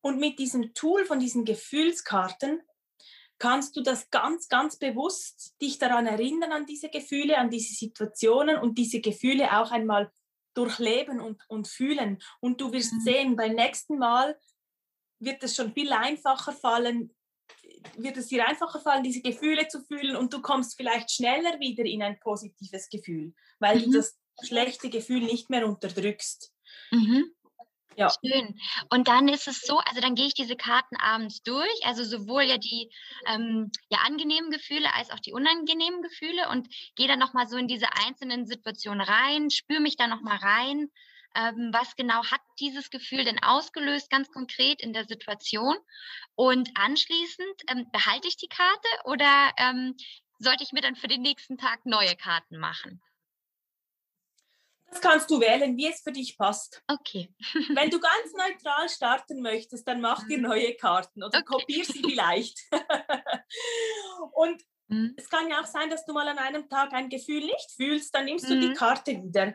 Und 0.00 0.20
mit 0.20 0.38
diesem 0.38 0.74
Tool 0.74 1.04
von 1.04 1.18
diesen 1.18 1.44
Gefühlskarten 1.44 2.62
kannst 3.38 3.76
du 3.76 3.82
das 3.82 4.10
ganz, 4.10 4.48
ganz 4.48 4.78
bewusst 4.78 5.60
dich 5.60 5.78
daran 5.78 6.06
erinnern, 6.06 6.52
an 6.52 6.66
diese 6.66 6.88
Gefühle, 6.88 7.36
an 7.36 7.50
diese 7.50 7.74
Situationen 7.74 8.58
und 8.58 8.78
diese 8.78 9.00
Gefühle 9.00 9.58
auch 9.58 9.70
einmal 9.70 10.12
durchleben 10.54 11.20
und, 11.20 11.42
und 11.48 11.68
fühlen. 11.68 12.18
Und 12.40 12.60
du 12.60 12.72
wirst 12.72 12.92
mhm. 12.92 13.00
sehen, 13.00 13.36
beim 13.36 13.54
nächsten 13.54 13.98
Mal 13.98 14.38
wird 15.18 15.42
es 15.42 15.56
schon 15.56 15.72
viel 15.72 15.92
einfacher 15.92 16.52
fallen, 16.52 17.14
wird 17.96 18.16
es 18.16 18.28
dir 18.28 18.46
einfacher 18.46 18.80
fallen, 18.80 19.02
diese 19.02 19.20
Gefühle 19.20 19.68
zu 19.68 19.82
fühlen 19.84 20.16
und 20.16 20.32
du 20.32 20.40
kommst 20.40 20.76
vielleicht 20.76 21.10
schneller 21.10 21.58
wieder 21.60 21.84
in 21.84 22.02
ein 22.02 22.18
positives 22.20 22.88
Gefühl, 22.88 23.34
weil 23.58 23.78
mhm. 23.78 23.84
du 23.84 23.92
das 23.98 24.18
schlechte 24.42 24.90
Gefühl 24.90 25.20
nicht 25.20 25.50
mehr 25.50 25.66
unterdrückst. 25.66 26.52
Mhm. 26.90 27.32
Ja. 27.96 28.08
Schön. 28.24 28.58
Und 28.90 29.08
dann 29.08 29.28
ist 29.28 29.48
es 29.48 29.60
so, 29.60 29.78
also 29.78 30.00
dann 30.00 30.14
gehe 30.14 30.26
ich 30.26 30.34
diese 30.34 30.56
Karten 30.56 30.96
abends 30.96 31.42
durch, 31.42 31.84
also 31.84 32.04
sowohl 32.04 32.42
ja 32.42 32.58
die 32.58 32.90
ähm, 33.26 33.70
ja, 33.88 33.98
angenehmen 34.06 34.50
Gefühle 34.50 34.92
als 34.94 35.10
auch 35.10 35.20
die 35.20 35.32
unangenehmen 35.32 36.02
Gefühle 36.02 36.48
und 36.50 36.68
gehe 36.96 37.08
dann 37.08 37.18
nochmal 37.18 37.46
so 37.48 37.56
in 37.56 37.68
diese 37.68 37.86
einzelnen 38.06 38.46
Situationen 38.46 39.00
rein, 39.00 39.50
spüre 39.50 39.80
mich 39.80 39.96
da 39.96 40.06
nochmal 40.06 40.38
rein. 40.38 40.90
Ähm, 41.36 41.70
was 41.72 41.96
genau 41.96 42.24
hat 42.24 42.40
dieses 42.60 42.90
Gefühl 42.90 43.24
denn 43.24 43.42
ausgelöst, 43.42 44.08
ganz 44.10 44.30
konkret 44.30 44.80
in 44.80 44.92
der 44.92 45.04
Situation? 45.04 45.76
Und 46.36 46.70
anschließend 46.76 47.62
ähm, 47.68 47.86
behalte 47.92 48.28
ich 48.28 48.36
die 48.36 48.48
Karte 48.48 48.88
oder 49.04 49.52
ähm, 49.58 49.96
sollte 50.38 50.62
ich 50.62 50.72
mir 50.72 50.80
dann 50.80 50.96
für 50.96 51.08
den 51.08 51.22
nächsten 51.22 51.58
Tag 51.58 51.86
neue 51.86 52.14
Karten 52.16 52.58
machen? 52.58 53.02
Das 54.94 55.00
kannst 55.00 55.28
du 55.28 55.40
wählen, 55.40 55.76
wie 55.76 55.88
es 55.88 56.02
für 56.02 56.12
dich 56.12 56.38
passt. 56.38 56.80
Okay. 56.86 57.34
Wenn 57.74 57.90
du 57.90 57.98
ganz 57.98 58.32
neutral 58.32 58.88
starten 58.88 59.42
möchtest, 59.42 59.88
dann 59.88 60.00
mach 60.00 60.24
dir 60.28 60.38
mhm. 60.38 60.44
neue 60.44 60.74
Karten 60.76 61.24
oder 61.24 61.38
okay. 61.38 61.44
kopier 61.44 61.84
sie 61.84 62.00
vielleicht. 62.04 62.60
und 64.32 64.62
mhm. 64.86 65.14
es 65.16 65.28
kann 65.28 65.48
ja 65.48 65.60
auch 65.60 65.66
sein, 65.66 65.90
dass 65.90 66.06
du 66.06 66.12
mal 66.12 66.28
an 66.28 66.38
einem 66.38 66.68
Tag 66.68 66.92
ein 66.92 67.08
Gefühl 67.08 67.40
nicht 67.40 67.72
fühlst, 67.74 68.14
dann 68.14 68.26
nimmst 68.26 68.48
du 68.48 68.60
die 68.60 68.68
mhm. 68.68 68.74
Karte 68.74 69.10
wieder. 69.20 69.54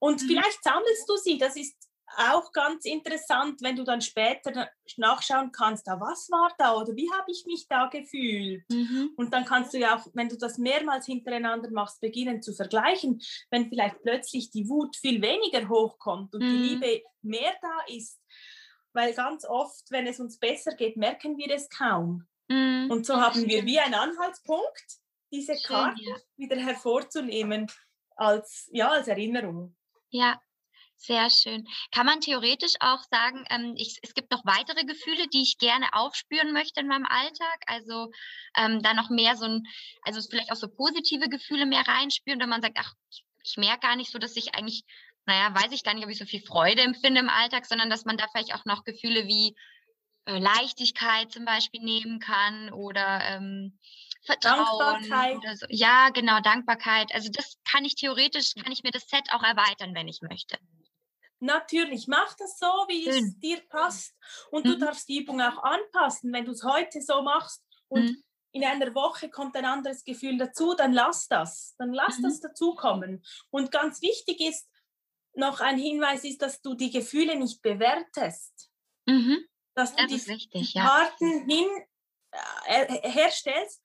Und 0.00 0.20
mhm. 0.22 0.26
vielleicht 0.26 0.64
sammelst 0.64 1.08
du 1.08 1.16
sie. 1.16 1.38
Das 1.38 1.54
ist 1.54 1.85
auch 2.16 2.52
ganz 2.52 2.84
interessant, 2.84 3.60
wenn 3.62 3.76
du 3.76 3.84
dann 3.84 4.00
später 4.00 4.68
nachschauen 4.96 5.52
kannst, 5.52 5.88
ah, 5.88 6.00
was 6.00 6.30
war 6.30 6.52
da 6.58 6.74
oder 6.74 6.94
wie 6.94 7.10
habe 7.12 7.30
ich 7.30 7.44
mich 7.46 7.66
da 7.68 7.86
gefühlt. 7.86 8.64
Mhm. 8.70 9.10
Und 9.16 9.32
dann 9.32 9.44
kannst 9.44 9.74
du 9.74 9.78
ja 9.78 9.96
auch, 9.96 10.06
wenn 10.14 10.28
du 10.28 10.36
das 10.36 10.58
mehrmals 10.58 11.06
hintereinander 11.06 11.70
machst, 11.70 12.00
beginnen 12.00 12.42
zu 12.42 12.54
vergleichen, 12.54 13.20
wenn 13.50 13.68
vielleicht 13.68 14.02
plötzlich 14.02 14.50
die 14.50 14.68
Wut 14.68 14.96
viel 14.96 15.20
weniger 15.20 15.68
hochkommt 15.68 16.34
und 16.34 16.42
mhm. 16.42 16.50
die 16.50 16.68
Liebe 16.68 17.02
mehr 17.22 17.54
da 17.60 17.94
ist. 17.94 18.20
Weil 18.92 19.12
ganz 19.12 19.44
oft, 19.44 19.90
wenn 19.90 20.06
es 20.06 20.20
uns 20.20 20.38
besser 20.38 20.74
geht, 20.74 20.96
merken 20.96 21.36
wir 21.36 21.54
es 21.54 21.68
kaum. 21.68 22.26
Mhm. 22.48 22.88
Und 22.90 23.04
so 23.04 23.16
haben 23.16 23.46
wir 23.46 23.66
wie 23.66 23.78
einen 23.78 23.94
Anhaltspunkt, 23.94 25.00
diese 25.32 25.56
Karte 25.56 26.02
ja. 26.02 26.16
wieder 26.36 26.56
hervorzunehmen 26.56 27.66
als, 28.14 28.70
ja, 28.72 28.90
als 28.90 29.08
Erinnerung. 29.08 29.76
Ja, 30.08 30.40
sehr 30.96 31.30
schön. 31.30 31.66
Kann 31.92 32.06
man 32.06 32.20
theoretisch 32.20 32.74
auch 32.80 33.02
sagen, 33.10 33.44
ähm, 33.50 33.74
ich, 33.76 33.98
es 34.02 34.14
gibt 34.14 34.30
noch 34.30 34.44
weitere 34.44 34.84
Gefühle, 34.84 35.28
die 35.28 35.42
ich 35.42 35.58
gerne 35.58 35.86
aufspüren 35.92 36.52
möchte 36.52 36.80
in 36.80 36.88
meinem 36.88 37.06
Alltag? 37.06 37.58
Also 37.66 38.10
ähm, 38.56 38.82
da 38.82 38.94
noch 38.94 39.10
mehr 39.10 39.36
so 39.36 39.44
ein, 39.44 39.62
also 40.02 40.20
vielleicht 40.28 40.50
auch 40.50 40.56
so 40.56 40.68
positive 40.68 41.28
Gefühle 41.28 41.66
mehr 41.66 41.86
reinspüren, 41.86 42.40
wenn 42.40 42.48
man 42.48 42.62
sagt, 42.62 42.78
ach, 42.78 42.92
ich, 43.10 43.24
ich 43.44 43.56
merke 43.56 43.86
gar 43.86 43.96
nicht 43.96 44.10
so, 44.10 44.18
dass 44.18 44.36
ich 44.36 44.54
eigentlich, 44.54 44.84
naja, 45.26 45.54
weiß 45.54 45.72
ich 45.72 45.84
gar 45.84 45.94
nicht, 45.94 46.04
ob 46.04 46.10
ich 46.10 46.18
so 46.18 46.24
viel 46.24 46.42
Freude 46.42 46.82
empfinde 46.82 47.20
im 47.20 47.28
Alltag, 47.28 47.66
sondern 47.66 47.90
dass 47.90 48.04
man 48.04 48.16
da 48.16 48.26
vielleicht 48.28 48.54
auch 48.54 48.64
noch 48.64 48.84
Gefühle 48.84 49.26
wie 49.26 49.54
äh, 50.26 50.38
Leichtigkeit 50.38 51.30
zum 51.30 51.44
Beispiel 51.44 51.82
nehmen 51.82 52.18
kann 52.18 52.72
oder 52.72 53.20
ähm, 53.22 53.78
Vertrauen 54.26 55.38
oder 55.38 55.56
so. 55.56 55.66
Ja, 55.70 56.10
genau, 56.10 56.40
Dankbarkeit. 56.40 57.14
Also 57.14 57.30
das 57.30 57.56
kann 57.70 57.84
ich 57.84 57.94
theoretisch, 57.94 58.54
kann 58.54 58.72
ich 58.72 58.82
mir 58.82 58.90
das 58.90 59.08
Set 59.08 59.28
auch 59.32 59.42
erweitern, 59.42 59.94
wenn 59.94 60.08
ich 60.08 60.20
möchte. 60.22 60.58
Natürlich, 61.38 62.06
mach 62.08 62.34
das 62.34 62.58
so, 62.58 62.66
wie 62.88 63.04
Schön. 63.04 63.24
es 63.24 63.38
dir 63.38 63.60
passt. 63.68 64.14
Und 64.50 64.64
mhm. 64.64 64.70
du 64.70 64.78
darfst 64.78 65.08
die 65.08 65.18
Übung 65.18 65.40
auch 65.40 65.62
anpassen. 65.62 66.32
Wenn 66.32 66.44
du 66.44 66.52
es 66.52 66.64
heute 66.64 67.00
so 67.00 67.22
machst 67.22 67.62
und 67.88 68.04
mhm. 68.04 68.22
in 68.52 68.64
einer 68.64 68.94
Woche 68.94 69.28
kommt 69.28 69.54
ein 69.56 69.66
anderes 69.66 70.02
Gefühl 70.02 70.38
dazu, 70.38 70.74
dann 70.74 70.92
lass 70.92 71.28
das. 71.28 71.74
Dann 71.78 71.92
lass 71.92 72.18
mhm. 72.18 72.22
das 72.22 72.40
dazukommen. 72.40 73.22
Und 73.50 73.70
ganz 73.70 74.00
wichtig 74.00 74.40
ist, 74.40 74.68
noch 75.34 75.60
ein 75.60 75.78
Hinweis 75.78 76.24
ist, 76.24 76.40
dass 76.40 76.62
du 76.62 76.74
die 76.74 76.90
Gefühle 76.90 77.36
nicht 77.36 77.60
bewertest. 77.60 78.70
Mhm. 79.04 79.44
Dass 79.74 79.94
du 79.94 80.06
das 80.06 80.24
die 80.24 80.32
richtig, 80.32 80.74
Karten 80.74 81.48
ja. 81.50 81.56
hin, 81.56 81.68
äh, 82.66 83.10
herstellst, 83.10 83.82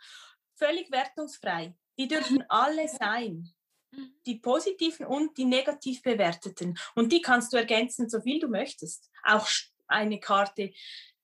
völlig 0.61 0.91
wertungsfrei. 0.91 1.75
Die 1.97 2.07
dürfen 2.07 2.43
alle 2.49 2.87
sein. 2.87 3.53
Mhm. 3.91 4.13
die 4.25 4.35
positiven 4.35 5.05
und 5.05 5.37
die 5.37 5.45
negativ 5.45 6.01
bewerteten. 6.01 6.77
Und 6.95 7.11
die 7.11 7.21
kannst 7.21 7.51
du 7.51 7.57
ergänzen, 7.57 8.09
so 8.09 8.21
viel 8.21 8.39
du 8.39 8.47
möchtest. 8.47 9.09
Auch 9.23 9.47
eine 9.87 10.19
Karte 10.19 10.71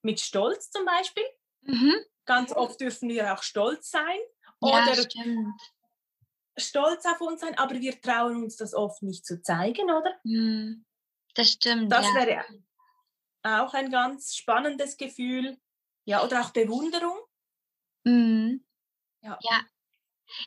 mit 0.01 0.19
Stolz 0.19 0.69
zum 0.69 0.85
Beispiel. 0.85 1.23
Mhm. 1.61 1.95
Ganz 2.25 2.51
oft 2.51 2.79
dürfen 2.81 3.09
wir 3.09 3.33
auch 3.33 3.41
stolz 3.41 3.89
sein. 3.89 4.19
Oder 4.59 4.85
ja, 4.85 4.95
stimmt. 4.95 5.61
stolz 6.57 7.05
auf 7.05 7.21
uns 7.21 7.41
sein, 7.41 7.57
aber 7.57 7.75
wir 7.75 8.01
trauen 8.01 8.43
uns 8.43 8.57
das 8.57 8.73
oft 8.73 9.01
nicht 9.01 9.25
zu 9.25 9.41
zeigen, 9.41 9.85
oder? 9.85 10.19
Mhm. 10.23 10.85
Das 11.35 11.51
stimmt. 11.51 11.91
Das 11.91 12.05
ja. 12.05 12.15
wäre 12.15 12.45
auch 13.43 13.73
ein 13.73 13.91
ganz 13.91 14.35
spannendes 14.35 14.97
Gefühl. 14.97 15.57
Ja, 16.05 16.23
oder 16.23 16.41
auch 16.41 16.51
Bewunderung. 16.51 17.17
Mhm. 18.03 18.66
Ja. 19.27 19.37
ja, 19.41 19.61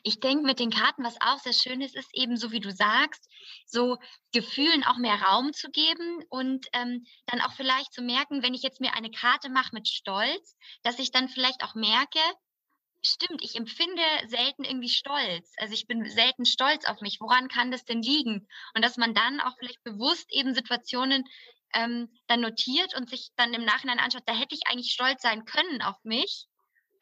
ich 0.03 0.19
denke, 0.19 0.45
mit 0.45 0.59
den 0.59 0.71
Karten, 0.71 1.03
was 1.03 1.19
auch 1.21 1.39
sehr 1.39 1.53
schön 1.53 1.81
ist, 1.81 1.95
ist 1.95 2.09
eben 2.13 2.37
so, 2.37 2.51
wie 2.51 2.59
du 2.59 2.71
sagst, 2.71 3.27
so 3.65 3.97
Gefühlen 4.31 4.83
auch 4.83 4.97
mehr 4.97 5.21
Raum 5.21 5.53
zu 5.53 5.69
geben 5.69 6.23
und 6.29 6.67
ähm, 6.73 7.05
dann 7.25 7.41
auch 7.41 7.53
vielleicht 7.53 7.93
zu 7.93 8.01
merken, 8.01 8.43
wenn 8.43 8.53
ich 8.53 8.61
jetzt 8.61 8.81
mir 8.81 8.93
eine 8.93 9.11
Karte 9.11 9.49
mache 9.49 9.73
mit 9.73 9.87
Stolz, 9.87 10.55
dass 10.83 10.99
ich 10.99 11.11
dann 11.11 11.29
vielleicht 11.29 11.63
auch 11.63 11.75
merke, 11.75 12.19
stimmt, 13.03 13.43
ich 13.43 13.55
empfinde 13.55 14.03
selten 14.27 14.63
irgendwie 14.63 14.89
Stolz. 14.89 15.53
Also 15.57 15.73
ich 15.73 15.87
bin 15.87 16.07
selten 16.09 16.45
stolz 16.45 16.85
auf 16.85 17.01
mich. 17.01 17.17
Woran 17.19 17.47
kann 17.47 17.71
das 17.71 17.83
denn 17.83 18.01
liegen? 18.01 18.47
Und 18.75 18.85
dass 18.85 18.97
man 18.97 19.15
dann 19.15 19.41
auch 19.41 19.55
vielleicht 19.57 19.83
bewusst 19.83 20.31
eben 20.31 20.53
Situationen 20.53 21.23
ähm, 21.73 22.09
dann 22.27 22.41
notiert 22.41 22.95
und 22.95 23.09
sich 23.09 23.29
dann 23.35 23.53
im 23.53 23.65
Nachhinein 23.65 23.99
anschaut, 23.99 24.23
da 24.27 24.33
hätte 24.33 24.53
ich 24.53 24.67
eigentlich 24.67 24.93
stolz 24.93 25.21
sein 25.21 25.45
können 25.45 25.81
auf 25.81 25.97
mich 26.03 26.47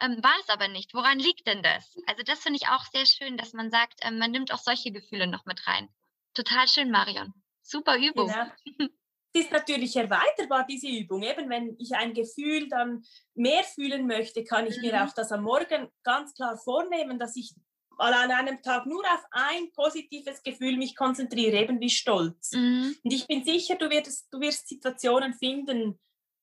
ähm, 0.02 0.22
war 0.24 0.36
es 0.42 0.50
aber 0.50 0.68
nicht. 0.68 0.94
Woran 0.94 1.20
liegt 1.20 1.48
denn 1.48 1.64
das? 1.64 1.98
Also 2.08 2.24
das 2.24 2.40
finde 2.40 2.60
ich 2.62 2.68
auch 2.70 2.86
sehr 2.92 3.06
schön, 3.06 3.38
dass 3.38 3.54
man 3.54 3.72
sagt, 3.72 4.00
ähm, 4.02 4.18
man 4.18 4.32
nimmt 4.32 4.54
auch 4.54 4.60
solche 4.60 4.92
Gefühle 4.92 5.28
noch 5.28 5.46
mit 5.46 5.66
rein. 5.68 5.90
Total 6.34 6.68
schön, 6.68 6.92
Marion. 6.92 7.34
Super 7.62 7.98
Übung. 7.98 8.28
Genau. 8.28 8.90
Es 9.32 9.44
ist 9.46 9.52
natürlich 9.52 9.96
erweiterbar, 9.96 10.66
diese 10.68 10.88
Übung. 10.88 11.22
Eben 11.22 11.50
wenn 11.50 11.76
ich 11.78 11.94
ein 11.94 12.14
Gefühl 12.14 12.68
dann 12.68 13.04
mehr 13.36 13.64
fühlen 13.64 14.08
möchte, 14.08 14.44
kann 14.44 14.66
ich 14.66 14.78
mhm. 14.78 14.88
mir 14.88 15.04
auch 15.04 15.14
das 15.14 15.32
am 15.32 15.44
Morgen 15.44 15.88
ganz 16.04 16.34
klar 16.34 16.58
vornehmen, 16.58 17.20
dass 17.20 17.36
ich 17.36 17.54
mal 17.98 18.14
an 18.14 18.32
einem 18.32 18.62
Tag 18.62 18.86
nur 18.88 19.04
auf 19.04 19.24
ein 19.32 19.72
positives 19.74 20.42
Gefühl 20.42 20.78
mich 20.78 20.96
konzentriere, 20.96 21.58
eben 21.58 21.80
wie 21.80 21.90
Stolz. 21.90 22.54
Mhm. 22.54 22.96
Und 23.04 23.14
ich 23.14 23.28
bin 23.28 23.44
sicher, 23.44 23.76
du 23.76 23.90
wirst, 23.90 24.34
du 24.34 24.40
wirst 24.40 24.68
Situationen 24.68 25.34
finden, 25.34 26.00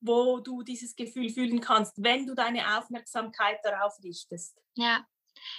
wo 0.06 0.40
du 0.40 0.62
dieses 0.62 0.96
Gefühl 0.96 1.30
fühlen 1.30 1.60
kannst, 1.60 2.02
wenn 2.02 2.26
du 2.26 2.34
deine 2.34 2.78
Aufmerksamkeit 2.78 3.58
darauf 3.64 3.94
richtest. 4.02 4.56
Ja, 4.75 5.04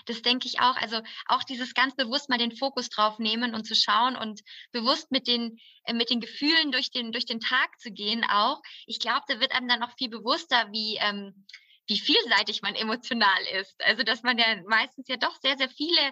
das 0.06 0.22
denke 0.22 0.48
ich 0.48 0.60
auch. 0.60 0.75
Also 0.77 1.01
auch 1.27 1.44
dieses 1.44 1.74
ganz 1.74 1.96
bewusst 1.96 2.30
mal 2.30 2.38
den 2.38 2.56
Fokus 2.56 2.89
drauf 2.89 3.20
nehmen 3.20 3.54
und 3.54 3.66
zu 3.66 3.75
schauen 3.75 4.16
und 4.16 4.42
bewusst 4.72 5.12
mit 5.12 5.27
den, 5.27 5.60
äh, 5.84 5.94
mit 5.94 6.10
den 6.10 6.22
Gefühlen 6.22 6.72
durch 6.72 6.92
den, 6.92 7.12
durch 7.12 7.25
den 7.25 7.39
Tag 7.39 7.80
zu 7.80 7.92
gehen 7.92 8.24
auch. 8.30 8.62
Ich 8.86 9.00
glaube, 9.00 9.24
da 9.27 9.39
wird 9.39 9.54
einem 9.54 9.68
dann 9.68 9.80
noch 9.80 9.96
viel 9.98 10.10
bewusster, 10.10 10.68
wie, 10.72 10.98
ähm, 11.01 11.46
wie 11.88 12.00
vielseitig 12.00 12.62
man 12.62 12.75
emotional 12.75 13.42
ist. 13.60 13.75
Also 13.84 14.04
dass 14.04 14.24
man 14.24 14.38
ja 14.38 14.46
meistens 14.68 15.08
ja 15.08 15.18
doch 15.18 15.36
sehr, 15.42 15.58
sehr 15.58 15.70
viele 15.70 16.12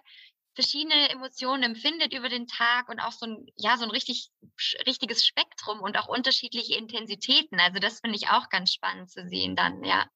verschiedene 0.56 1.10
Emotionen 1.10 1.64
empfindet 1.64 2.14
über 2.14 2.30
den 2.30 2.48
Tag 2.48 2.90
und 2.90 3.00
auch 3.00 3.12
so 3.12 3.26
ein, 3.26 3.46
ja, 3.58 3.78
so 3.78 3.84
ein 3.84 3.92
richtig, 3.92 4.30
richtiges 4.88 5.26
Spektrum 5.26 5.82
und 5.82 5.98
auch 5.98 6.08
unterschiedliche 6.08 6.76
Intensitäten. 6.76 7.60
Also 7.60 7.80
das 7.80 8.00
finde 8.00 8.16
ich 8.16 8.30
auch 8.30 8.50
ganz 8.50 8.74
spannend 8.74 9.12
zu 9.12 9.28
sehen 9.28 9.56
dann, 9.56 9.84
ja. 9.84 10.08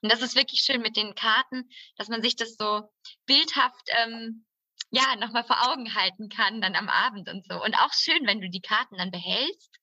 Und 0.00 0.10
das 0.10 0.22
ist 0.22 0.36
wirklich 0.36 0.60
schön 0.60 0.80
mit 0.80 0.96
den 0.96 1.14
Karten, 1.14 1.68
dass 1.96 2.08
man 2.08 2.22
sich 2.22 2.36
das 2.36 2.56
so 2.56 2.88
bildhaft, 3.26 3.88
ähm, 3.98 4.46
ja, 4.90 5.16
nochmal 5.16 5.44
vor 5.44 5.68
Augen 5.68 5.94
halten 5.94 6.28
kann 6.28 6.60
dann 6.60 6.76
am 6.76 6.88
Abend 6.88 7.28
und 7.28 7.44
so. 7.46 7.62
Und 7.62 7.74
auch 7.74 7.92
schön, 7.92 8.26
wenn 8.26 8.40
du 8.40 8.48
die 8.48 8.62
Karten 8.62 8.96
dann 8.96 9.10
behältst 9.10 9.76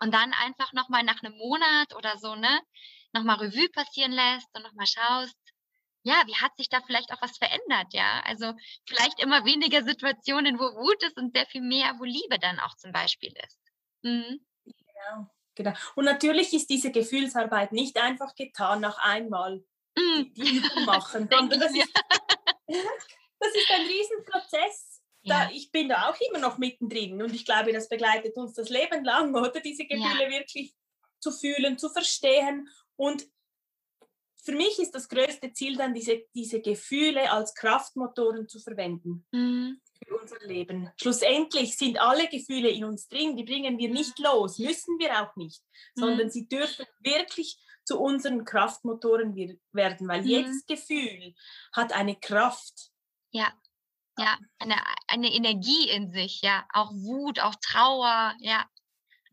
und 0.00 0.12
dann 0.12 0.32
einfach 0.32 0.72
nochmal 0.72 1.04
nach 1.04 1.22
einem 1.22 1.36
Monat 1.36 1.94
oder 1.94 2.16
so, 2.18 2.34
ne, 2.34 2.60
nochmal 3.12 3.36
Revue 3.36 3.68
passieren 3.68 4.12
lässt 4.12 4.48
und 4.54 4.62
nochmal 4.62 4.86
schaust, 4.86 5.36
ja, 6.08 6.22
wie 6.26 6.36
hat 6.36 6.56
sich 6.56 6.70
da 6.70 6.80
vielleicht 6.86 7.12
auch 7.12 7.20
was 7.20 7.36
verändert, 7.36 7.92
ja? 7.92 8.22
Also 8.24 8.54
vielleicht 8.86 9.20
immer 9.20 9.44
weniger 9.44 9.84
Situationen, 9.84 10.58
wo 10.58 10.64
Wut 10.64 11.02
ist 11.02 11.18
und 11.18 11.36
sehr 11.36 11.44
viel 11.46 11.60
mehr, 11.60 11.94
wo 11.98 12.04
Liebe 12.04 12.38
dann 12.40 12.58
auch 12.60 12.74
zum 12.76 12.92
Beispiel 12.92 13.34
ist. 13.44 13.58
Mhm. 14.02 14.40
Genau, 14.64 15.30
genau. 15.54 15.72
Und 15.96 16.06
natürlich 16.06 16.54
ist 16.54 16.70
diese 16.70 16.90
Gefühlsarbeit 16.90 17.72
nicht 17.72 17.98
einfach 17.98 18.34
getan 18.34 18.80
nach 18.80 18.96
einmal 18.98 19.62
mhm. 19.96 20.32
die 20.32 20.56
Übung 20.56 20.84
machen, 20.86 21.28
sondern 21.30 21.60
das 21.60 21.72
ist, 21.72 21.92
das 22.66 23.54
ist 23.54 23.70
ein 23.70 23.86
Riesenprozess. 23.86 25.02
Da, 25.24 25.50
ich 25.52 25.70
bin 25.70 25.90
da 25.90 26.08
auch 26.08 26.18
immer 26.30 26.38
noch 26.38 26.56
mittendrin 26.56 27.20
und 27.20 27.34
ich 27.34 27.44
glaube, 27.44 27.70
das 27.74 27.90
begleitet 27.90 28.34
uns 28.36 28.54
das 28.54 28.70
Leben 28.70 29.04
lang, 29.04 29.34
oder? 29.34 29.60
Diese 29.60 29.84
Gefühle 29.84 30.24
ja. 30.24 30.30
wirklich 30.30 30.74
zu 31.20 31.32
fühlen, 31.32 31.76
zu 31.76 31.90
verstehen 31.90 32.66
und 32.96 33.26
für 34.48 34.56
mich 34.56 34.78
ist 34.78 34.94
das 34.94 35.10
größte 35.10 35.52
Ziel 35.52 35.76
dann, 35.76 35.92
diese, 35.92 36.22
diese 36.34 36.62
Gefühle 36.62 37.30
als 37.30 37.54
Kraftmotoren 37.54 38.48
zu 38.48 38.58
verwenden. 38.60 39.26
Mhm. 39.30 39.78
für 40.02 40.16
unser 40.16 40.38
Leben. 40.46 40.90
Schlussendlich 40.96 41.76
sind 41.76 42.00
alle 42.00 42.28
Gefühle 42.28 42.70
in 42.70 42.84
uns 42.84 43.08
drin, 43.08 43.36
die 43.36 43.44
bringen 43.44 43.76
wir 43.76 43.90
nicht 43.90 44.18
los, 44.18 44.58
müssen 44.58 44.98
wir 44.98 45.20
auch 45.20 45.36
nicht, 45.36 45.62
mhm. 45.96 46.00
sondern 46.00 46.30
sie 46.30 46.48
dürfen 46.48 46.86
wirklich 47.00 47.58
zu 47.84 48.00
unseren 48.00 48.46
Kraftmotoren 48.46 49.36
werden, 49.72 50.08
weil 50.08 50.22
mhm. 50.22 50.28
jedes 50.28 50.64
Gefühl 50.64 51.34
hat 51.74 51.92
eine 51.92 52.16
Kraft. 52.16 52.90
Ja, 53.30 53.52
ja, 54.16 54.38
eine, 54.58 54.76
eine 55.08 55.30
Energie 55.30 55.90
in 55.90 56.10
sich, 56.10 56.40
ja, 56.40 56.66
auch 56.72 56.90
Wut, 56.92 57.38
auch 57.40 57.54
Trauer, 57.56 58.34
ja. 58.40 58.66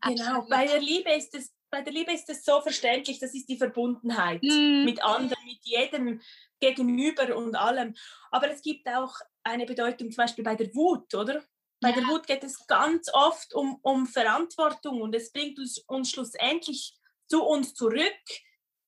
Genau, 0.02 0.46
bei 0.50 0.66
der 0.66 0.80
Liebe 0.80 1.10
ist 1.12 1.34
es 1.34 1.55
bei 1.70 1.82
der 1.82 1.92
Liebe 1.92 2.12
ist 2.12 2.28
es 2.30 2.44
so 2.44 2.60
verständlich, 2.60 3.18
das 3.18 3.34
ist 3.34 3.48
die 3.48 3.56
Verbundenheit 3.56 4.42
mhm. 4.42 4.84
mit 4.84 5.02
anderen, 5.02 5.44
mit 5.44 5.58
jedem 5.62 6.20
Gegenüber 6.60 7.36
und 7.36 7.54
allem. 7.54 7.94
Aber 8.30 8.50
es 8.50 8.62
gibt 8.62 8.88
auch 8.88 9.14
eine 9.42 9.66
Bedeutung 9.66 10.10
zum 10.10 10.24
Beispiel 10.24 10.44
bei 10.44 10.54
der 10.54 10.74
Wut, 10.74 11.14
oder? 11.14 11.42
Bei 11.80 11.90
ja. 11.90 11.96
der 11.96 12.06
Wut 12.06 12.26
geht 12.26 12.42
es 12.42 12.66
ganz 12.66 13.12
oft 13.12 13.54
um, 13.54 13.78
um 13.82 14.06
Verantwortung 14.06 15.02
und 15.02 15.14
es 15.14 15.30
bringt 15.30 15.58
uns, 15.58 15.78
uns 15.86 16.10
schlussendlich 16.10 16.96
zu 17.28 17.44
uns 17.44 17.74
zurück, 17.74 18.22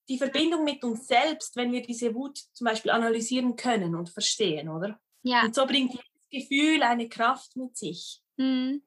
die 0.08 0.16
Verbindung 0.16 0.64
mit 0.64 0.82
uns 0.85 1.06
selbst, 1.06 1.54
wenn 1.56 1.70
wir 1.70 1.82
diese 1.82 2.14
Wut 2.14 2.38
zum 2.52 2.64
Beispiel 2.64 2.90
analysieren 2.90 3.56
können 3.56 3.94
und 3.94 4.08
verstehen, 4.08 4.68
oder? 4.70 4.99
Ja. 5.23 5.42
Und 5.42 5.54
so 5.54 5.66
bringt 5.66 5.92
jedes 5.92 6.30
Gefühl 6.30 6.82
eine 6.82 7.08
Kraft 7.08 7.56
mit 7.56 7.76
sich. 7.76 8.23
Mhm. 8.37 8.82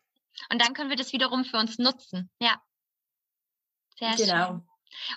Und 0.51 0.61
dann 0.61 0.73
können 0.73 0.89
wir 0.89 0.97
das 0.97 1.13
wiederum 1.13 1.45
für 1.45 1.57
uns 1.57 1.77
nutzen. 1.77 2.31
Ja. 2.39 2.59
Sehr 3.97 4.15
genau. 4.15 4.47
schön. 4.47 4.67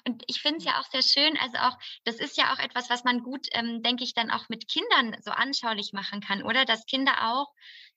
Und 0.06 0.22
ich 0.28 0.40
finde 0.40 0.58
es 0.58 0.64
ja 0.64 0.80
auch 0.80 0.88
sehr 0.90 1.02
schön, 1.02 1.36
also 1.38 1.58
auch, 1.58 1.76
das 2.04 2.16
ist 2.16 2.36
ja 2.36 2.52
auch 2.52 2.58
etwas, 2.58 2.90
was 2.90 3.04
man 3.04 3.22
gut, 3.22 3.48
ähm, 3.52 3.82
denke 3.82 4.04
ich, 4.04 4.14
dann 4.14 4.30
auch 4.30 4.48
mit 4.48 4.68
Kindern 4.68 5.16
so 5.22 5.30
anschaulich 5.30 5.92
machen 5.92 6.20
kann, 6.20 6.42
oder? 6.42 6.64
Dass 6.64 6.86
Kinder 6.86 7.32
auch 7.32 7.52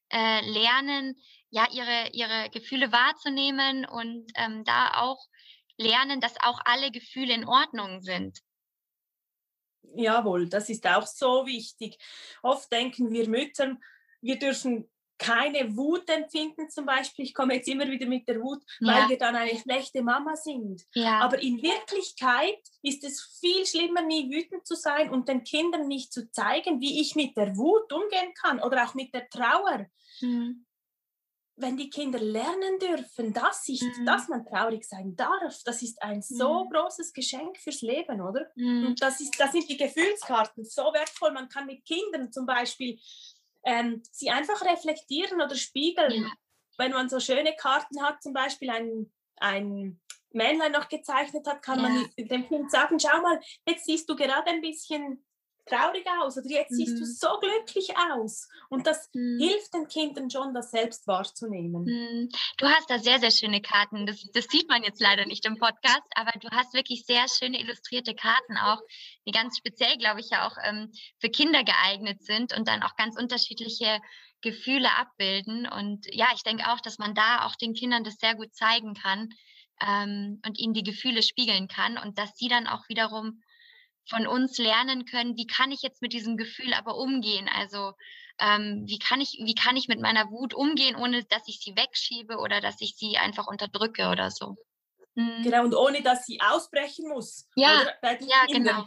äh, 0.10 0.42
lernen, 0.50 1.16
ja, 1.50 1.68
ihre, 1.72 2.10
ihre 2.12 2.50
Gefühle 2.50 2.92
wahrzunehmen 2.92 3.86
und 3.86 4.32
ähm, 4.36 4.64
da 4.64 4.96
auch 4.96 5.28
lernen, 5.78 6.20
dass 6.20 6.36
auch 6.42 6.60
alle 6.66 6.92
Gefühle 6.92 7.34
in 7.34 7.48
Ordnung 7.48 8.02
sind. 8.02 8.40
Jawohl, 9.96 10.50
das 10.50 10.70
ist 10.70 10.86
auch 10.86 11.08
so 11.08 11.46
wichtig. 11.46 11.98
Oft 12.42 12.72
denken 12.72 13.12
wir 13.12 13.30
Müttern, 13.30 13.82
wir 14.22 14.38
dürfen 14.38 14.90
keine 15.18 15.76
Wut 15.76 16.10
empfinden 16.10 16.70
zum 16.70 16.86
Beispiel. 16.86 17.26
Ich 17.26 17.34
komme 17.34 17.56
jetzt 17.56 17.68
immer 17.68 17.88
wieder 17.88 18.06
mit 18.06 18.28
der 18.28 18.42
Wut, 18.42 18.64
ja. 18.80 18.94
weil 18.94 19.10
wir 19.10 19.18
dann 19.18 19.36
eine 19.36 19.58
schlechte 19.58 20.04
Mama 20.04 20.36
sind. 20.36 20.84
Ja. 20.94 21.20
Aber 21.20 21.42
in 21.42 21.62
Wirklichkeit 21.62 22.60
ist 22.84 23.04
es 23.04 23.38
viel 23.40 23.66
schlimmer, 23.66 24.02
nie 24.02 24.30
wütend 24.30 24.66
zu 24.66 24.76
sein 24.76 25.10
und 25.10 25.28
den 25.28 25.44
Kindern 25.44 25.88
nicht 25.88 26.14
zu 26.14 26.30
zeigen, 26.32 26.80
wie 26.80 27.02
ich 27.02 27.16
mit 27.16 27.36
der 27.36 27.56
Wut 27.58 27.92
umgehen 27.92 28.34
kann 28.42 28.60
oder 28.60 28.86
auch 28.86 28.94
mit 28.94 29.14
der 29.14 29.30
Trauer. 29.30 29.88
Mhm. 30.22 30.66
Wenn 31.60 31.76
die 31.76 31.90
Kinder 31.90 32.20
lernen 32.20 32.78
dürfen, 32.80 33.34
dass, 33.34 33.68
ich, 33.68 33.82
mhm. 33.82 34.06
dass 34.06 34.28
man 34.28 34.46
traurig 34.46 34.84
sein 34.84 35.16
darf, 35.16 35.64
das 35.66 35.82
ist 35.82 36.00
ein 36.04 36.22
so 36.22 36.66
mhm. 36.66 36.70
großes 36.70 37.14
Geschenk 37.14 37.58
fürs 37.58 37.82
Leben, 37.82 38.22
oder? 38.22 38.52
Mhm. 38.56 38.88
Und 38.88 39.02
das, 39.02 39.20
ist, 39.20 39.40
das 39.40 39.54
sind 39.54 39.68
die 39.68 39.78
Gefühlskarten 39.78 40.64
so 40.64 40.84
wertvoll. 40.94 41.32
Man 41.32 41.50
kann 41.50 41.66
mit 41.66 41.84
Kindern 41.84 42.32
zum 42.32 42.46
Beispiel 42.46 43.00
ähm, 43.68 44.02
sie 44.12 44.30
einfach 44.30 44.62
reflektieren 44.64 45.42
oder 45.42 45.56
spiegeln. 45.56 46.24
Ja. 46.24 46.32
Wenn 46.78 46.92
man 46.92 47.10
so 47.10 47.20
schöne 47.20 47.54
Karten 47.56 48.02
hat, 48.02 48.24
zum 48.24 48.32
Beispiel 48.32 48.70
ein, 48.70 49.12
ein 49.38 50.00
Männlein 50.32 50.72
noch 50.72 50.88
gezeichnet 50.88 51.46
hat, 51.46 51.62
kann 51.62 51.82
ja. 51.82 51.90
man 51.90 52.10
dem 52.18 52.48
Kind 52.48 52.72
sagen, 52.72 52.98
schau 52.98 53.22
mal, 53.22 53.42
jetzt 53.68 53.86
siehst 53.86 54.10
du 54.10 54.16
gerade 54.16 54.50
ein 54.50 54.62
bisschen 54.62 55.27
traurig 55.68 56.06
aus 56.22 56.38
oder 56.38 56.48
jetzt 56.48 56.72
mhm. 56.72 56.76
siehst 56.76 56.98
du 56.98 57.02
mhm. 57.02 57.06
so 57.06 57.40
glücklich 57.40 57.96
aus. 58.12 58.48
Und 58.70 58.88
das 58.88 59.10
mhm. 59.14 59.40
hilft 59.40 59.74
den 59.74 59.88
Kindern 59.88 60.30
schon, 60.30 60.54
das 60.54 60.72
selbst 60.72 61.08
wahrzunehmen. 61.08 61.84
Mhm. 61.84 62.30
Du 62.58 62.68
hast 62.68 62.90
da 62.90 63.00
sehr, 63.00 63.20
sehr 63.20 63.32
schöne 63.32 63.62
Karten. 63.62 64.06
Das, 64.06 64.26
das 64.34 64.46
sieht 64.46 64.70
man 64.70 64.84
jetzt 64.84 65.02
leider 65.02 65.26
nicht 65.26 65.46
im 65.46 65.58
Podcast, 65.58 66.08
aber 66.16 66.32
du 66.40 66.50
hast 66.52 66.74
wirklich 66.74 67.06
sehr 67.06 67.26
schöne 67.28 67.60
illustrierte 67.60 68.16
Karten 68.16 68.58
auch, 68.58 68.82
die 69.26 69.32
ganz 69.32 69.58
speziell, 69.58 69.98
glaube 69.98 70.20
ich, 70.20 70.30
ja 70.30 70.48
auch 70.48 70.58
ähm, 70.64 70.92
für 71.20 71.30
Kinder 71.30 71.64
geeignet 71.64 72.24
sind 72.24 72.56
und 72.56 72.68
dann 72.68 72.84
auch 72.84 72.96
ganz 72.96 73.18
unterschiedliche 73.18 74.00
Gefühle 74.42 74.90
abbilden. 74.96 75.68
Und 75.68 76.06
ja, 76.12 76.28
ich 76.36 76.44
denke 76.44 76.72
auch, 76.72 76.80
dass 76.80 76.98
man 76.98 77.16
da 77.16 77.46
auch 77.46 77.56
den 77.56 77.74
Kindern 77.74 78.04
das 78.04 78.16
sehr 78.16 78.36
gut 78.36 78.54
zeigen 78.56 78.94
kann. 78.94 79.30
Ähm, 79.80 80.42
und 80.44 80.58
ihnen 80.58 80.74
die 80.74 80.82
Gefühle 80.82 81.22
spiegeln 81.22 81.68
kann 81.68 82.00
und 82.00 82.18
dass 82.18 82.36
sie 82.36 82.48
dann 82.48 82.66
auch 82.66 82.90
wiederum 82.90 83.44
von 84.10 84.28
uns 84.28 84.58
lernen 84.58 85.06
können, 85.06 85.38
wie 85.38 85.48
kann 85.48 85.72
ich 85.72 85.82
jetzt 85.82 86.02
mit 86.02 86.14
diesem 86.14 86.38
Gefühl 86.38 86.74
aber 86.74 86.98
umgehen? 86.98 87.50
Also 87.54 87.94
ähm, 88.40 88.84
wie, 88.88 89.00
kann 89.00 89.22
ich, 89.22 89.40
wie 89.44 89.56
kann 89.56 89.78
ich 89.78 89.88
mit 89.88 90.00
meiner 90.00 90.30
Wut 90.30 90.54
umgehen, 90.54 90.96
ohne 90.96 91.24
dass 91.24 91.48
ich 91.48 91.60
sie 91.60 91.76
wegschiebe 91.76 92.38
oder 92.38 92.62
dass 92.62 92.82
ich 92.82 92.96
sie 92.96 93.18
einfach 93.18 93.48
unterdrücke 93.48 94.10
oder 94.10 94.32
so. 94.32 94.56
Mhm. 95.16 95.44
Genau, 95.44 95.64
und 95.64 95.76
ohne 95.76 96.02
dass 96.02 96.26
sie 96.26 96.40
ausbrechen 96.42 97.10
muss. 97.10 97.48
Ja, 97.56 97.88
ja 98.04 98.46
genau. 98.48 98.86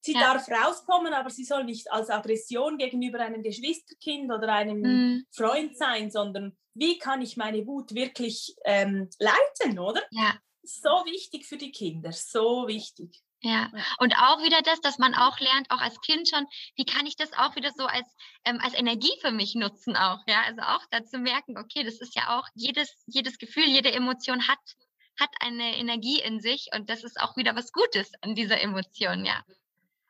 Sie 0.00 0.12
ja. 0.12 0.20
darf 0.20 0.48
rauskommen, 0.48 1.12
aber 1.12 1.30
sie 1.30 1.44
soll 1.44 1.64
nicht 1.64 1.90
als 1.90 2.10
Aggression 2.10 2.78
gegenüber 2.78 3.20
einem 3.20 3.42
Geschwisterkind 3.42 4.32
oder 4.32 4.52
einem 4.52 4.80
mhm. 4.80 5.26
Freund 5.32 5.76
sein, 5.76 6.10
sondern 6.10 6.56
wie 6.74 6.98
kann 6.98 7.22
ich 7.22 7.36
meine 7.36 7.66
Wut 7.66 7.94
wirklich 7.94 8.54
ähm, 8.64 9.08
leiten, 9.18 9.78
oder? 9.78 10.02
Ja. 10.10 10.36
So 10.62 11.04
wichtig 11.06 11.46
für 11.46 11.56
die 11.56 11.72
Kinder, 11.72 12.12
so 12.12 12.66
wichtig. 12.68 13.20
Ja, 13.46 13.70
und 13.98 14.12
auch 14.16 14.42
wieder 14.42 14.60
das, 14.62 14.80
dass 14.80 14.98
man 14.98 15.14
auch 15.14 15.38
lernt, 15.38 15.70
auch 15.70 15.80
als 15.80 16.00
Kind 16.00 16.28
schon, 16.28 16.48
wie 16.74 16.84
kann 16.84 17.06
ich 17.06 17.14
das 17.14 17.32
auch 17.32 17.54
wieder 17.54 17.70
so 17.70 17.86
als, 17.86 18.08
ähm, 18.44 18.58
als 18.60 18.74
Energie 18.74 19.16
für 19.20 19.30
mich 19.30 19.54
nutzen 19.54 19.94
auch, 19.94 20.18
ja, 20.26 20.42
also 20.46 20.62
auch 20.62 20.84
dazu 20.90 21.18
merken, 21.18 21.56
okay, 21.56 21.84
das 21.84 22.00
ist 22.00 22.16
ja 22.16 22.36
auch, 22.36 22.48
jedes, 22.56 23.04
jedes 23.06 23.38
Gefühl, 23.38 23.66
jede 23.66 23.92
Emotion 23.92 24.48
hat, 24.48 24.58
hat 25.20 25.30
eine 25.38 25.76
Energie 25.76 26.20
in 26.20 26.40
sich 26.40 26.70
und 26.74 26.90
das 26.90 27.04
ist 27.04 27.20
auch 27.20 27.36
wieder 27.36 27.54
was 27.54 27.70
Gutes 27.70 28.10
an 28.20 28.34
dieser 28.34 28.60
Emotion, 28.60 29.24
ja. 29.24 29.44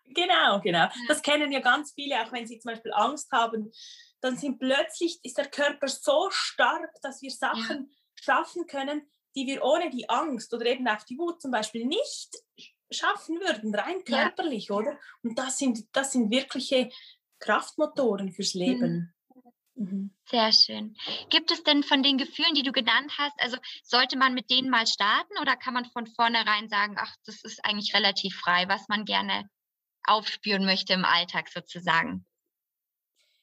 Genau, 0.07 0.59
genau. 0.62 0.88
Das 1.07 1.20
kennen 1.20 1.53
ja 1.53 1.61
ganz 1.61 1.92
viele, 1.92 2.18
auch 2.22 2.33
wenn 2.33 2.46
sie 2.46 2.59
zum 2.59 2.72
Beispiel 2.72 2.94
Angst 2.94 3.31
haben, 3.33 3.70
dann 4.22 4.38
sind 4.38 4.59
plötzlich, 4.59 5.20
ist 5.22 5.37
der 5.37 5.51
Körper 5.51 5.88
so 5.88 6.31
stark, 6.31 6.90
dass 7.03 7.20
wir 7.20 7.31
Sachen 7.31 7.90
ja. 7.90 8.14
schaffen 8.14 8.66
können, 8.66 9.11
die 9.35 9.46
wir 9.46 9.62
ohne 9.62 9.90
die 9.90 10.09
Angst 10.09 10.55
oder 10.55 10.64
eben 10.64 10.88
auch 10.88 11.03
die 11.03 11.18
Wut 11.18 11.42
zum 11.42 11.51
Beispiel 11.51 11.85
nicht 11.85 12.35
schaffen 12.90 13.40
würden, 13.40 13.75
rein 13.75 14.05
körperlich, 14.05 14.68
ja. 14.68 14.77
oder? 14.77 14.99
Und 15.22 15.38
das 15.38 15.59
sind, 15.59 15.85
das 15.92 16.12
sind 16.12 16.31
wirkliche 16.31 16.90
Kraftmotoren 17.38 18.33
fürs 18.33 18.55
mhm. 18.55 18.61
Leben. 18.61 19.14
Mhm. 19.75 20.11
Sehr 20.29 20.53
schön. 20.53 20.96
Gibt 21.29 21.51
es 21.51 21.62
denn 21.62 21.83
von 21.83 22.03
den 22.03 22.16
Gefühlen, 22.16 22.55
die 22.55 22.62
du 22.62 22.72
genannt 22.72 23.12
hast, 23.18 23.35
also 23.38 23.59
sollte 23.83 24.16
man 24.16 24.33
mit 24.33 24.51
denen 24.51 24.70
mal 24.70 24.87
starten 24.87 25.38
oder 25.40 25.57
kann 25.57 25.75
man 25.75 25.85
von 25.85 26.07
vornherein 26.07 26.68
sagen, 26.68 26.96
ach, 26.99 27.14
das 27.27 27.42
ist 27.44 27.64
eigentlich 27.64 27.94
relativ 27.94 28.35
frei, 28.37 28.66
was 28.68 28.88
man 28.88 29.05
gerne 29.05 29.49
aufspüren 30.05 30.64
möchte 30.64 30.94
im 30.94 31.05
Alltag 31.05 31.49
sozusagen? 31.49 32.25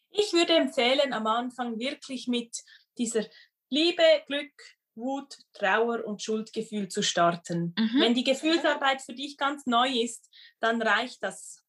Ich 0.10 0.34
würde 0.34 0.56
empfehlen, 0.56 1.14
am 1.14 1.28
Anfang 1.28 1.78
wirklich 1.80 2.28
mit 2.28 2.56
dieser 2.98 3.26
Liebe, 3.70 4.04
Glück, 4.28 4.54
Wut, 4.96 5.38
Trauer 5.54 6.06
und 6.06 6.22
Schuldgefühl 6.22 6.88
zu 6.88 7.02
starten. 7.02 7.74
Mhm. 7.78 8.00
Wenn 8.00 8.14
die 8.14 8.24
Gefühlsarbeit 8.24 9.02
für 9.02 9.14
dich 9.14 9.38
ganz 9.38 9.66
neu 9.66 9.90
ist, 9.90 10.30
dann 10.60 10.82
reicht 10.82 11.24
das 11.24 11.64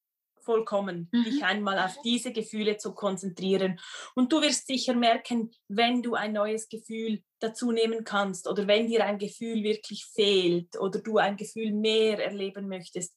vollkommen, 0.45 1.09
mhm. 1.11 1.25
dich 1.25 1.45
einmal 1.45 1.79
auf 1.79 1.97
diese 2.03 2.33
Gefühle 2.33 2.77
zu 2.77 2.95
konzentrieren. 2.95 3.81
Und 4.15 4.33
du 4.33 4.43
wirst 4.43 4.67
sicher 4.67 4.95
merken, 4.95 5.51
wenn 5.69 6.03
du 6.03 6.15
ein 6.15 6.33
neues 6.33 6.69
Gefühl 6.69 7.23
dazu 7.41 7.73
nehmen 7.73 8.05
kannst 8.05 8.47
oder 8.47 8.67
wenn 8.67 8.87
dir 8.87 9.05
ein 9.05 9.19
Gefühl 9.19 9.63
wirklich 9.63 10.05
fehlt 10.05 10.79
oder 10.79 11.01
du 11.01 11.19
ein 11.19 11.37
Gefühl 11.37 11.73
mehr 11.73 12.23
erleben 12.23 12.69
möchtest, 12.69 13.15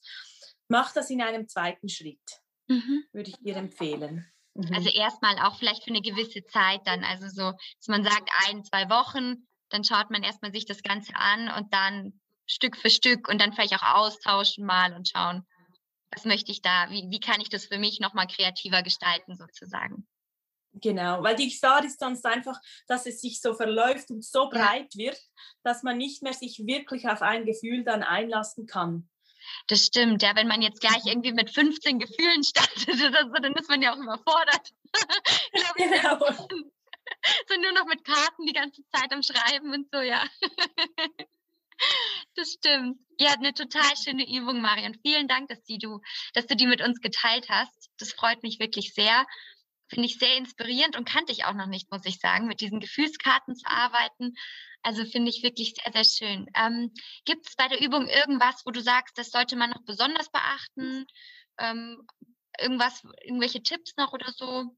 mach 0.67 0.93
das 0.93 1.09
in 1.09 1.21
einem 1.21 1.47
zweiten 1.47 1.89
Schritt, 1.89 2.21
mhm. 2.67 3.03
würde 3.11 3.29
ich 3.29 3.37
dir 3.37 3.57
empfehlen. 3.57 4.25
Also 4.73 4.89
mhm. 4.89 4.95
erstmal 4.95 5.37
auch 5.39 5.59
vielleicht 5.59 5.83
für 5.83 5.91
eine 5.91 6.01
gewisse 6.01 6.43
Zeit 6.45 6.81
dann, 6.85 7.03
also 7.03 7.27
so, 7.27 7.51
dass 7.51 7.87
man 7.87 8.03
sagt, 8.03 8.29
ein, 8.47 8.63
zwei 8.63 8.89
Wochen 8.89 9.47
dann 9.69 9.83
schaut 9.83 10.09
man 10.09 10.23
erstmal 10.23 10.51
sich 10.51 10.65
das 10.65 10.83
Ganze 10.83 11.15
an 11.15 11.49
und 11.49 11.73
dann 11.73 12.19
Stück 12.45 12.77
für 12.77 12.89
Stück 12.89 13.27
und 13.27 13.41
dann 13.41 13.53
vielleicht 13.53 13.75
auch 13.75 13.95
austauschen 13.95 14.65
mal 14.65 14.93
und 14.93 15.09
schauen, 15.09 15.45
was 16.11 16.25
möchte 16.25 16.51
ich 16.51 16.61
da, 16.61 16.89
wie, 16.89 17.07
wie 17.09 17.19
kann 17.19 17.41
ich 17.41 17.49
das 17.49 17.65
für 17.65 17.77
mich 17.77 17.99
nochmal 17.99 18.27
kreativer 18.27 18.81
gestalten 18.81 19.35
sozusagen. 19.35 20.07
Genau, 20.73 21.23
weil 21.23 21.35
die 21.35 21.49
Gefahr 21.49 21.83
ist 21.83 21.99
sonst 21.99 22.25
einfach, 22.25 22.59
dass 22.87 23.05
es 23.05 23.19
sich 23.19 23.41
so 23.41 23.53
verläuft 23.53 24.11
und 24.11 24.23
so 24.23 24.47
breit 24.49 24.95
wird, 24.95 25.19
dass 25.63 25.83
man 25.83 25.97
nicht 25.97 26.21
mehr 26.21 26.33
sich 26.33 26.59
wirklich 26.65 27.07
auf 27.09 27.21
ein 27.21 27.45
Gefühl 27.45 27.83
dann 27.83 28.03
einlassen 28.03 28.67
kann. 28.67 29.09
Das 29.67 29.85
stimmt, 29.85 30.21
ja, 30.23 30.35
wenn 30.35 30.47
man 30.47 30.61
jetzt 30.61 30.81
gleich 30.81 31.05
irgendwie 31.05 31.31
mit 31.31 31.49
15 31.49 31.99
Gefühlen 31.99 32.43
startet 32.43 32.89
oder 32.89 33.27
so, 33.27 33.33
dann 33.41 33.53
ist 33.53 33.69
man 33.69 33.81
ja 33.81 33.93
auch 33.93 33.97
überfordert. 33.97 34.71
genau 35.77 36.67
so 37.47 37.55
nur 37.59 37.71
noch 37.73 37.85
mit 37.85 38.03
Karten 38.03 38.45
die 38.45 38.53
ganze 38.53 38.81
Zeit 38.89 39.11
am 39.11 39.23
Schreiben 39.23 39.73
und 39.73 39.87
so, 39.91 39.99
ja. 39.99 40.25
Das 42.35 42.53
stimmt. 42.53 42.99
Ja, 43.19 43.33
eine 43.33 43.53
total 43.53 43.95
schöne 43.97 44.27
Übung, 44.27 44.61
Marian. 44.61 44.97
Vielen 45.01 45.27
Dank, 45.27 45.49
dass, 45.49 45.61
die 45.63 45.77
du, 45.77 46.01
dass 46.33 46.47
du 46.47 46.55
die 46.55 46.67
mit 46.67 46.81
uns 46.81 47.01
geteilt 47.01 47.49
hast. 47.49 47.89
Das 47.97 48.13
freut 48.13 48.43
mich 48.43 48.59
wirklich 48.59 48.93
sehr. 48.93 49.25
finde 49.87 50.07
ich 50.07 50.17
sehr 50.17 50.35
inspirierend 50.37 50.97
und 50.97 51.07
kannte 51.07 51.31
ich 51.31 51.45
auch 51.45 51.53
noch 51.53 51.67
nicht, 51.67 51.91
muss 51.91 52.05
ich 52.05 52.19
sagen, 52.19 52.47
mit 52.47 52.61
diesen 52.61 52.79
Gefühlskarten 52.79 53.55
zu 53.55 53.67
arbeiten. 53.67 54.33
Also 54.81 55.05
finde 55.05 55.29
ich 55.29 55.43
wirklich 55.43 55.75
sehr, 55.75 55.93
sehr 55.93 56.27
schön. 56.27 56.47
Ähm, 56.55 56.93
Gibt 57.25 57.47
es 57.47 57.55
bei 57.55 57.67
der 57.67 57.81
Übung 57.81 58.07
irgendwas, 58.07 58.61
wo 58.65 58.71
du 58.71 58.81
sagst, 58.81 59.17
das 59.17 59.31
sollte 59.31 59.55
man 59.55 59.69
noch 59.69 59.83
besonders 59.85 60.29
beachten? 60.29 61.05
Ähm, 61.59 62.07
irgendwas, 62.59 63.03
irgendwelche 63.23 63.63
Tipps 63.63 63.95
noch 63.97 64.13
oder 64.13 64.31
so? 64.31 64.75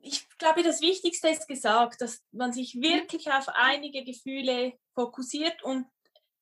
Ich 0.00 0.26
glaube, 0.38 0.62
das 0.62 0.80
Wichtigste 0.80 1.28
ist 1.28 1.46
gesagt, 1.46 2.00
dass 2.00 2.22
man 2.32 2.52
sich 2.52 2.74
mhm. 2.74 2.82
wirklich 2.82 3.30
auf 3.30 3.48
einige 3.48 4.04
Gefühle 4.04 4.72
fokussiert 4.94 5.62
und 5.62 5.86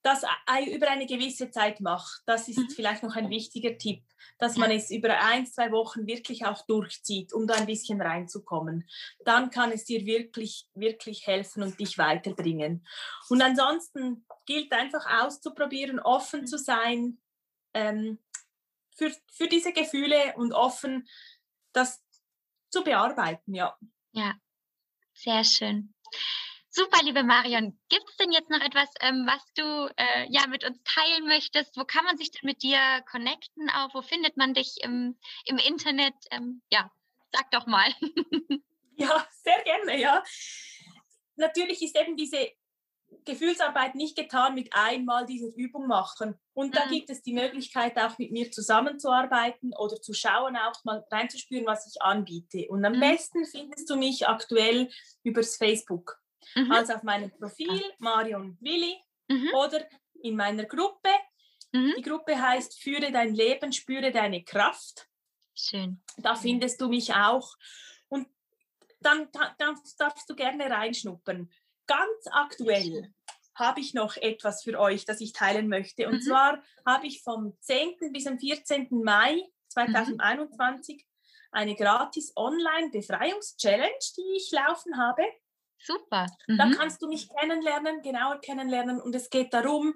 das 0.03 0.23
über 0.73 0.89
eine 0.89 1.07
gewisse 1.07 1.51
Zeit 1.51 1.81
macht. 1.81 2.23
Das 2.25 2.49
ist 2.49 2.59
mhm. 2.59 2.71
vielleicht 2.71 3.03
noch 3.03 3.17
ein 3.17 3.29
wichtiger 3.29 3.77
Tipp, 3.77 4.03
dass 4.39 4.57
man 4.57 4.71
es 4.71 4.91
über 4.91 5.21
ein, 5.23 5.47
zwei 5.47 5.71
Wochen 5.73 6.07
wirklich 6.07 6.47
auch 6.47 6.65
durchzieht, 6.67 7.33
um 7.35 7.47
da 7.47 7.55
ein 7.55 7.67
bisschen 7.67 8.01
reinzukommen. 8.01 8.89
Dann 9.25 9.51
kann 9.51 9.73
es 9.73 9.85
dir 9.85 10.07
wirklich, 10.07 10.67
wirklich 10.75 11.27
helfen 11.27 11.63
und 11.63 11.79
dich 11.79 11.99
weiterbringen. 11.99 12.87
Und 13.29 13.43
ansonsten 13.43 14.25
gilt 14.47 14.73
einfach 14.73 15.05
auszuprobieren, 15.23 16.01
offen 16.01 16.47
zu 16.47 16.57
sein 16.57 17.19
ähm, 17.75 18.19
für, 18.97 19.13
für 19.31 19.49
diese 19.49 19.73
Gefühle 19.73 20.35
und 20.37 20.53
offen, 20.53 21.07
das 21.73 22.03
zu 22.71 22.83
bearbeiten, 22.83 23.55
ja. 23.55 23.77
Ja, 24.13 24.35
sehr 25.13 25.45
schön. 25.45 25.95
Super, 26.73 27.03
liebe 27.03 27.25
Marion. 27.25 27.79
Gibt 27.89 28.09
es 28.09 28.17
denn 28.17 28.31
jetzt 28.31 28.49
noch 28.49 28.61
etwas, 28.61 28.89
ähm, 29.01 29.27
was 29.27 29.43
du 29.55 29.93
äh, 29.97 30.27
ja 30.31 30.47
mit 30.47 30.65
uns 30.65 30.81
teilen 30.85 31.27
möchtest? 31.27 31.77
Wo 31.77 31.85
kann 31.85 32.05
man 32.05 32.17
sich 32.17 32.31
denn 32.31 32.47
mit 32.47 32.63
dir 32.63 32.79
connecten? 33.11 33.69
Auch 33.71 33.93
wo 33.93 34.03
findet 34.03 34.37
man 34.37 34.55
dich 34.55 34.77
im, 34.83 35.19
im 35.47 35.59
Internet? 35.59 36.15
Ähm, 36.31 36.63
ja, 36.71 36.91
sag 37.33 37.51
doch 37.51 37.67
mal. 37.67 37.89
ja, 38.97 39.27
sehr 39.43 39.63
gerne, 39.65 40.01
ja. 40.01 40.23
Natürlich 41.35 41.83
ist 41.83 41.99
eben 41.99 42.17
diese 42.17 42.53
Gefühlsarbeit 43.25 43.95
nicht 43.95 44.17
getan 44.17 44.55
mit 44.55 44.71
einmal 44.73 45.27
diese 45.27 45.49
Übung 45.49 45.87
machen. 45.87 46.35
Und 46.55 46.77
da 46.77 46.87
mhm. 46.87 46.91
gibt 46.91 47.11
es 47.11 47.23
die 47.23 47.33
Möglichkeit, 47.33 47.99
auch 47.99 48.19
mit 48.19 48.33
mir 48.33 48.51
zusammenzuarbeiten 48.51 49.73
oder 49.77 50.01
zu 50.01 50.15
schauen, 50.15 50.57
auch 50.57 50.85
mal 50.85 51.05
reinzuspüren, 51.11 51.67
was 51.67 51.87
ich 51.87 52.01
anbiete. 52.03 52.67
Und 52.69 52.85
am 52.85 52.95
mhm. 52.95 53.01
besten 53.01 53.45
findest 53.45 53.91
du 53.91 53.97
mich 53.97 54.27
aktuell 54.27 54.91
übers 55.23 55.57
Facebook 55.57 56.21
mhm. 56.55 56.73
also 56.73 56.95
auf 56.95 57.03
meinem 57.03 57.31
Profil 57.31 57.83
Marion 57.99 58.57
Willi 58.61 58.97
mhm. 59.29 59.51
oder 59.55 59.85
in 60.23 60.37
meiner 60.37 60.65
Gruppe. 60.65 61.11
Mhm. 61.73 61.95
Die 61.97 62.03
Gruppe 62.03 62.41
heißt 62.41 62.81
Führe 62.81 63.13
dein 63.13 63.35
Leben, 63.35 63.73
spüre 63.73 64.11
deine 64.11 64.45
Kraft. 64.45 65.09
Schön. 65.55 66.03
Da 66.19 66.35
findest 66.35 66.81
du 66.81 66.89
mich 66.89 67.15
auch. 67.15 67.55
Und 68.09 68.29
dann, 69.01 69.29
dann 69.59 69.77
darfst 69.99 70.29
du 70.29 70.35
gerne 70.35 70.71
reinschnuppern. 70.71 71.51
Ganz 71.91 72.27
aktuell 72.31 73.13
habe 73.57 73.81
ich 73.81 73.95
noch 73.95 74.17
etwas 74.17 74.63
für 74.63 74.79
euch, 74.79 75.05
das 75.05 75.21
ich 75.21 75.33
teilen 75.33 75.69
möchte. 75.69 76.07
Und 76.07 76.15
mhm. 76.15 76.23
zwar 76.23 76.63
habe 76.87 77.09
ich 77.09 77.23
vom 77.23 77.57
10. 77.61 78.13
bis 78.13 78.25
zum 78.25 78.39
14. 78.39 78.87
Mai 78.91 79.43
2021 79.71 80.97
mhm. 80.97 81.03
eine 81.51 81.75
gratis 81.75 82.33
Online-Befreiungs-Challenge, 82.37 83.99
die 84.17 84.37
ich 84.37 84.53
laufen 84.53 84.97
habe. 84.99 85.23
Super. 85.83 86.27
Mhm. 86.47 86.59
Da 86.59 86.71
kannst 86.71 87.03
du 87.03 87.09
mich 87.09 87.29
kennenlernen, 87.29 88.03
genauer 88.03 88.41
kennenlernen. 88.41 89.01
Und 89.01 89.13
es 89.17 89.29
geht 89.29 89.53
darum, 89.53 89.95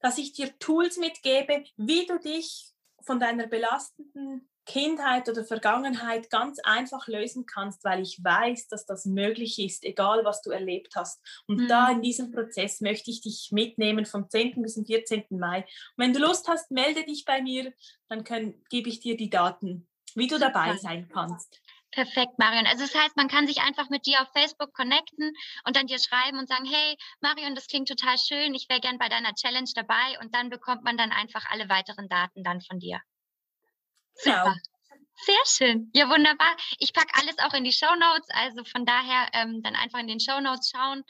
dass 0.00 0.18
ich 0.18 0.32
dir 0.32 0.58
Tools 0.58 0.96
mitgebe, 0.96 1.64
wie 1.76 2.04
du 2.06 2.18
dich 2.18 2.72
von 3.00 3.20
deiner 3.20 3.46
belastenden 3.46 4.50
Kindheit 4.64 5.28
oder 5.28 5.44
Vergangenheit 5.44 6.30
ganz 6.30 6.58
einfach 6.60 7.08
lösen 7.08 7.46
kannst, 7.46 7.84
weil 7.84 8.02
ich 8.02 8.22
weiß, 8.22 8.68
dass 8.68 8.86
das 8.86 9.04
möglich 9.04 9.58
ist, 9.58 9.84
egal 9.84 10.24
was 10.24 10.42
du 10.42 10.50
erlebt 10.50 10.94
hast. 10.94 11.20
Und 11.46 11.62
mhm. 11.62 11.68
da 11.68 11.90
in 11.90 12.02
diesem 12.02 12.30
Prozess 12.30 12.80
möchte 12.80 13.10
ich 13.10 13.22
dich 13.22 13.50
mitnehmen 13.52 14.06
vom 14.06 14.28
10. 14.28 14.62
bis 14.62 14.74
zum 14.74 14.84
14. 14.84 15.24
Mai. 15.30 15.58
Und 15.58 15.66
wenn 15.96 16.12
du 16.12 16.20
Lust 16.20 16.48
hast, 16.48 16.70
melde 16.70 17.04
dich 17.04 17.24
bei 17.24 17.42
mir, 17.42 17.72
dann 18.08 18.24
gebe 18.24 18.88
ich 18.88 19.00
dir 19.00 19.16
die 19.16 19.30
Daten, 19.30 19.88
wie 20.14 20.26
du 20.26 20.38
dabei 20.38 20.76
sein 20.76 21.08
kannst. 21.12 21.60
Perfekt, 21.92 22.38
Marion. 22.38 22.66
Also 22.66 22.84
das 22.84 22.94
heißt, 22.94 23.16
man 23.16 23.28
kann 23.28 23.46
sich 23.46 23.60
einfach 23.60 23.90
mit 23.90 24.06
dir 24.06 24.22
auf 24.22 24.32
Facebook 24.32 24.72
connecten 24.72 25.34
und 25.66 25.76
dann 25.76 25.86
dir 25.86 25.98
schreiben 25.98 26.38
und 26.38 26.48
sagen, 26.48 26.64
hey, 26.64 26.96
Marion, 27.20 27.54
das 27.54 27.66
klingt 27.66 27.86
total 27.86 28.16
schön, 28.16 28.54
ich 28.54 28.68
wäre 28.70 28.80
gern 28.80 28.98
bei 28.98 29.10
deiner 29.10 29.34
Challenge 29.34 29.70
dabei 29.74 30.18
und 30.22 30.34
dann 30.34 30.48
bekommt 30.48 30.84
man 30.84 30.96
dann 30.96 31.12
einfach 31.12 31.44
alle 31.50 31.68
weiteren 31.68 32.08
Daten 32.08 32.42
dann 32.42 32.62
von 32.62 32.78
dir. 32.78 32.98
Super. 34.14 34.42
Genau. 34.42 34.54
Sehr 35.24 35.46
schön. 35.46 35.90
Ja, 35.94 36.08
wunderbar. 36.08 36.56
Ich 36.78 36.92
packe 36.92 37.14
alles 37.14 37.38
auch 37.38 37.54
in 37.54 37.62
die 37.62 37.72
Show 37.72 37.94
Notes, 37.94 38.28
also 38.30 38.64
von 38.64 38.84
daher 38.84 39.28
ähm, 39.34 39.62
dann 39.62 39.76
einfach 39.76 40.00
in 40.00 40.08
den 40.08 40.18
Show 40.18 40.40
Notes 40.40 40.70
schauen 40.70 41.04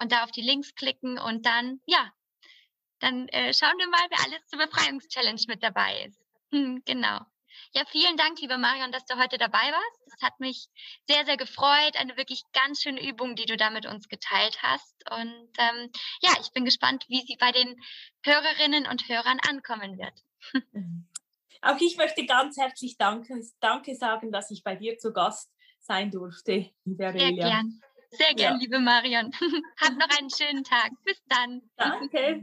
und 0.00 0.10
da 0.10 0.24
auf 0.24 0.30
die 0.30 0.40
Links 0.40 0.74
klicken 0.74 1.18
und 1.18 1.44
dann, 1.44 1.80
ja, 1.84 2.10
dann 3.00 3.28
äh, 3.28 3.52
schauen 3.52 3.76
wir 3.76 3.88
mal, 3.88 4.06
wer 4.08 4.24
alles 4.24 4.46
zur 4.46 4.58
Befreiungschallenge 4.58 5.42
mit 5.48 5.62
dabei 5.62 6.04
ist. 6.04 6.18
Hm, 6.50 6.82
genau. 6.86 7.20
Ja, 7.72 7.84
vielen 7.90 8.16
Dank, 8.16 8.40
liebe 8.40 8.56
Marion, 8.56 8.92
dass 8.92 9.04
du 9.04 9.18
heute 9.18 9.36
dabei 9.36 9.58
warst. 9.72 10.00
Es 10.16 10.22
hat 10.22 10.40
mich 10.40 10.68
sehr, 11.06 11.26
sehr 11.26 11.36
gefreut. 11.36 11.96
Eine 11.96 12.16
wirklich 12.16 12.42
ganz 12.52 12.82
schöne 12.82 13.06
Übung, 13.06 13.36
die 13.36 13.44
du 13.44 13.56
da 13.56 13.68
mit 13.68 13.84
uns 13.84 14.08
geteilt 14.08 14.62
hast. 14.62 14.94
Und 15.10 15.50
ähm, 15.58 15.90
ja, 16.22 16.30
ich 16.40 16.52
bin 16.52 16.64
gespannt, 16.64 17.04
wie 17.08 17.20
sie 17.20 17.36
bei 17.36 17.52
den 17.52 17.76
Hörerinnen 18.22 18.86
und 18.86 19.08
Hörern 19.08 19.40
ankommen 19.46 19.98
wird. 19.98 20.14
Auch 21.62 21.80
ich 21.80 21.96
möchte 21.96 22.24
ganz 22.24 22.56
herzlich 22.56 22.96
danke, 22.96 23.40
danke 23.60 23.94
sagen, 23.94 24.30
dass 24.30 24.50
ich 24.50 24.62
bei 24.62 24.76
dir 24.76 24.96
zu 24.98 25.12
Gast 25.12 25.50
sein 25.80 26.10
durfte, 26.10 26.70
liebe 26.84 27.06
Aurelia. 27.06 27.26
Sehr 27.26 27.32
gern. 27.34 27.80
Sehr 28.10 28.34
gern, 28.34 28.54
ja. 28.54 28.60
liebe 28.60 28.78
Marion. 28.78 29.32
Hab 29.80 29.92
noch 29.96 30.18
einen 30.18 30.30
schönen 30.30 30.64
Tag. 30.64 30.90
Bis 31.04 31.20
dann. 31.28 31.62
Danke. 31.76 32.42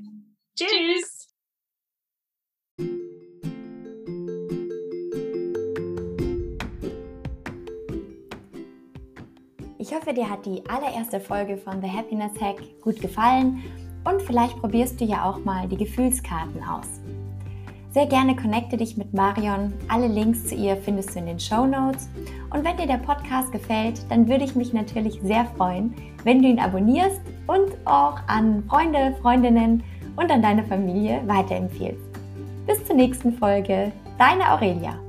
Tschüss. 0.56 1.28
Ich 9.78 9.93
hoffe, 9.93 10.13
dir 10.13 10.30
hat 10.30 10.45
die 10.45 10.63
allererste 10.67 11.19
Folge 11.19 11.58
von 11.58 11.82
The 11.82 11.89
Happiness 11.89 12.39
Hack 12.41 12.58
gut 12.82 12.99
gefallen 13.01 13.63
und 14.04 14.21
vielleicht 14.23 14.58
probierst 14.58 14.99
du 14.99 15.06
ja 15.06 15.30
auch 15.30 15.39
mal 15.45 15.67
die 15.67 15.78
Gefühlskarten 15.78 16.63
aus. 16.63 17.01
Sehr 17.95 18.08
gerne 18.08 18.36
connecte 18.36 18.75
dich 18.75 18.97
mit 18.97 19.13
Marion. 19.13 19.71
Alle 19.88 20.08
Links 20.08 20.47
zu 20.47 20.53
ihr 20.53 20.75
findest 20.75 21.15
du 21.15 21.19
in 21.19 21.27
den 21.27 21.39
Show 21.39 21.65
Notes. 21.65 22.10
Und 22.49 22.65
wenn 22.65 22.75
dir 22.75 22.88
der 22.88 22.97
Podcast 22.97 23.53
gefällt, 23.53 24.01
dann 24.10 24.27
würde 24.27 24.43
ich 24.43 24.53
mich 24.53 24.73
natürlich 24.73 25.21
sehr 25.23 25.45
freuen, 25.55 25.95
wenn 26.25 26.41
du 26.41 26.49
ihn 26.49 26.60
abonnierst 26.60 27.21
und 27.47 27.71
auch 27.86 28.19
an 28.27 28.65
Freunde, 28.67 29.15
Freundinnen 29.21 29.81
und 30.17 30.29
an 30.29 30.41
deine 30.41 30.65
Familie 30.65 31.21
weiterempfiehlst. 31.25 32.03
Bis 32.67 32.84
zur 32.84 32.97
nächsten 32.97 33.31
Folge. 33.38 33.93
Deine 34.17 34.51
Aurelia. 34.51 34.99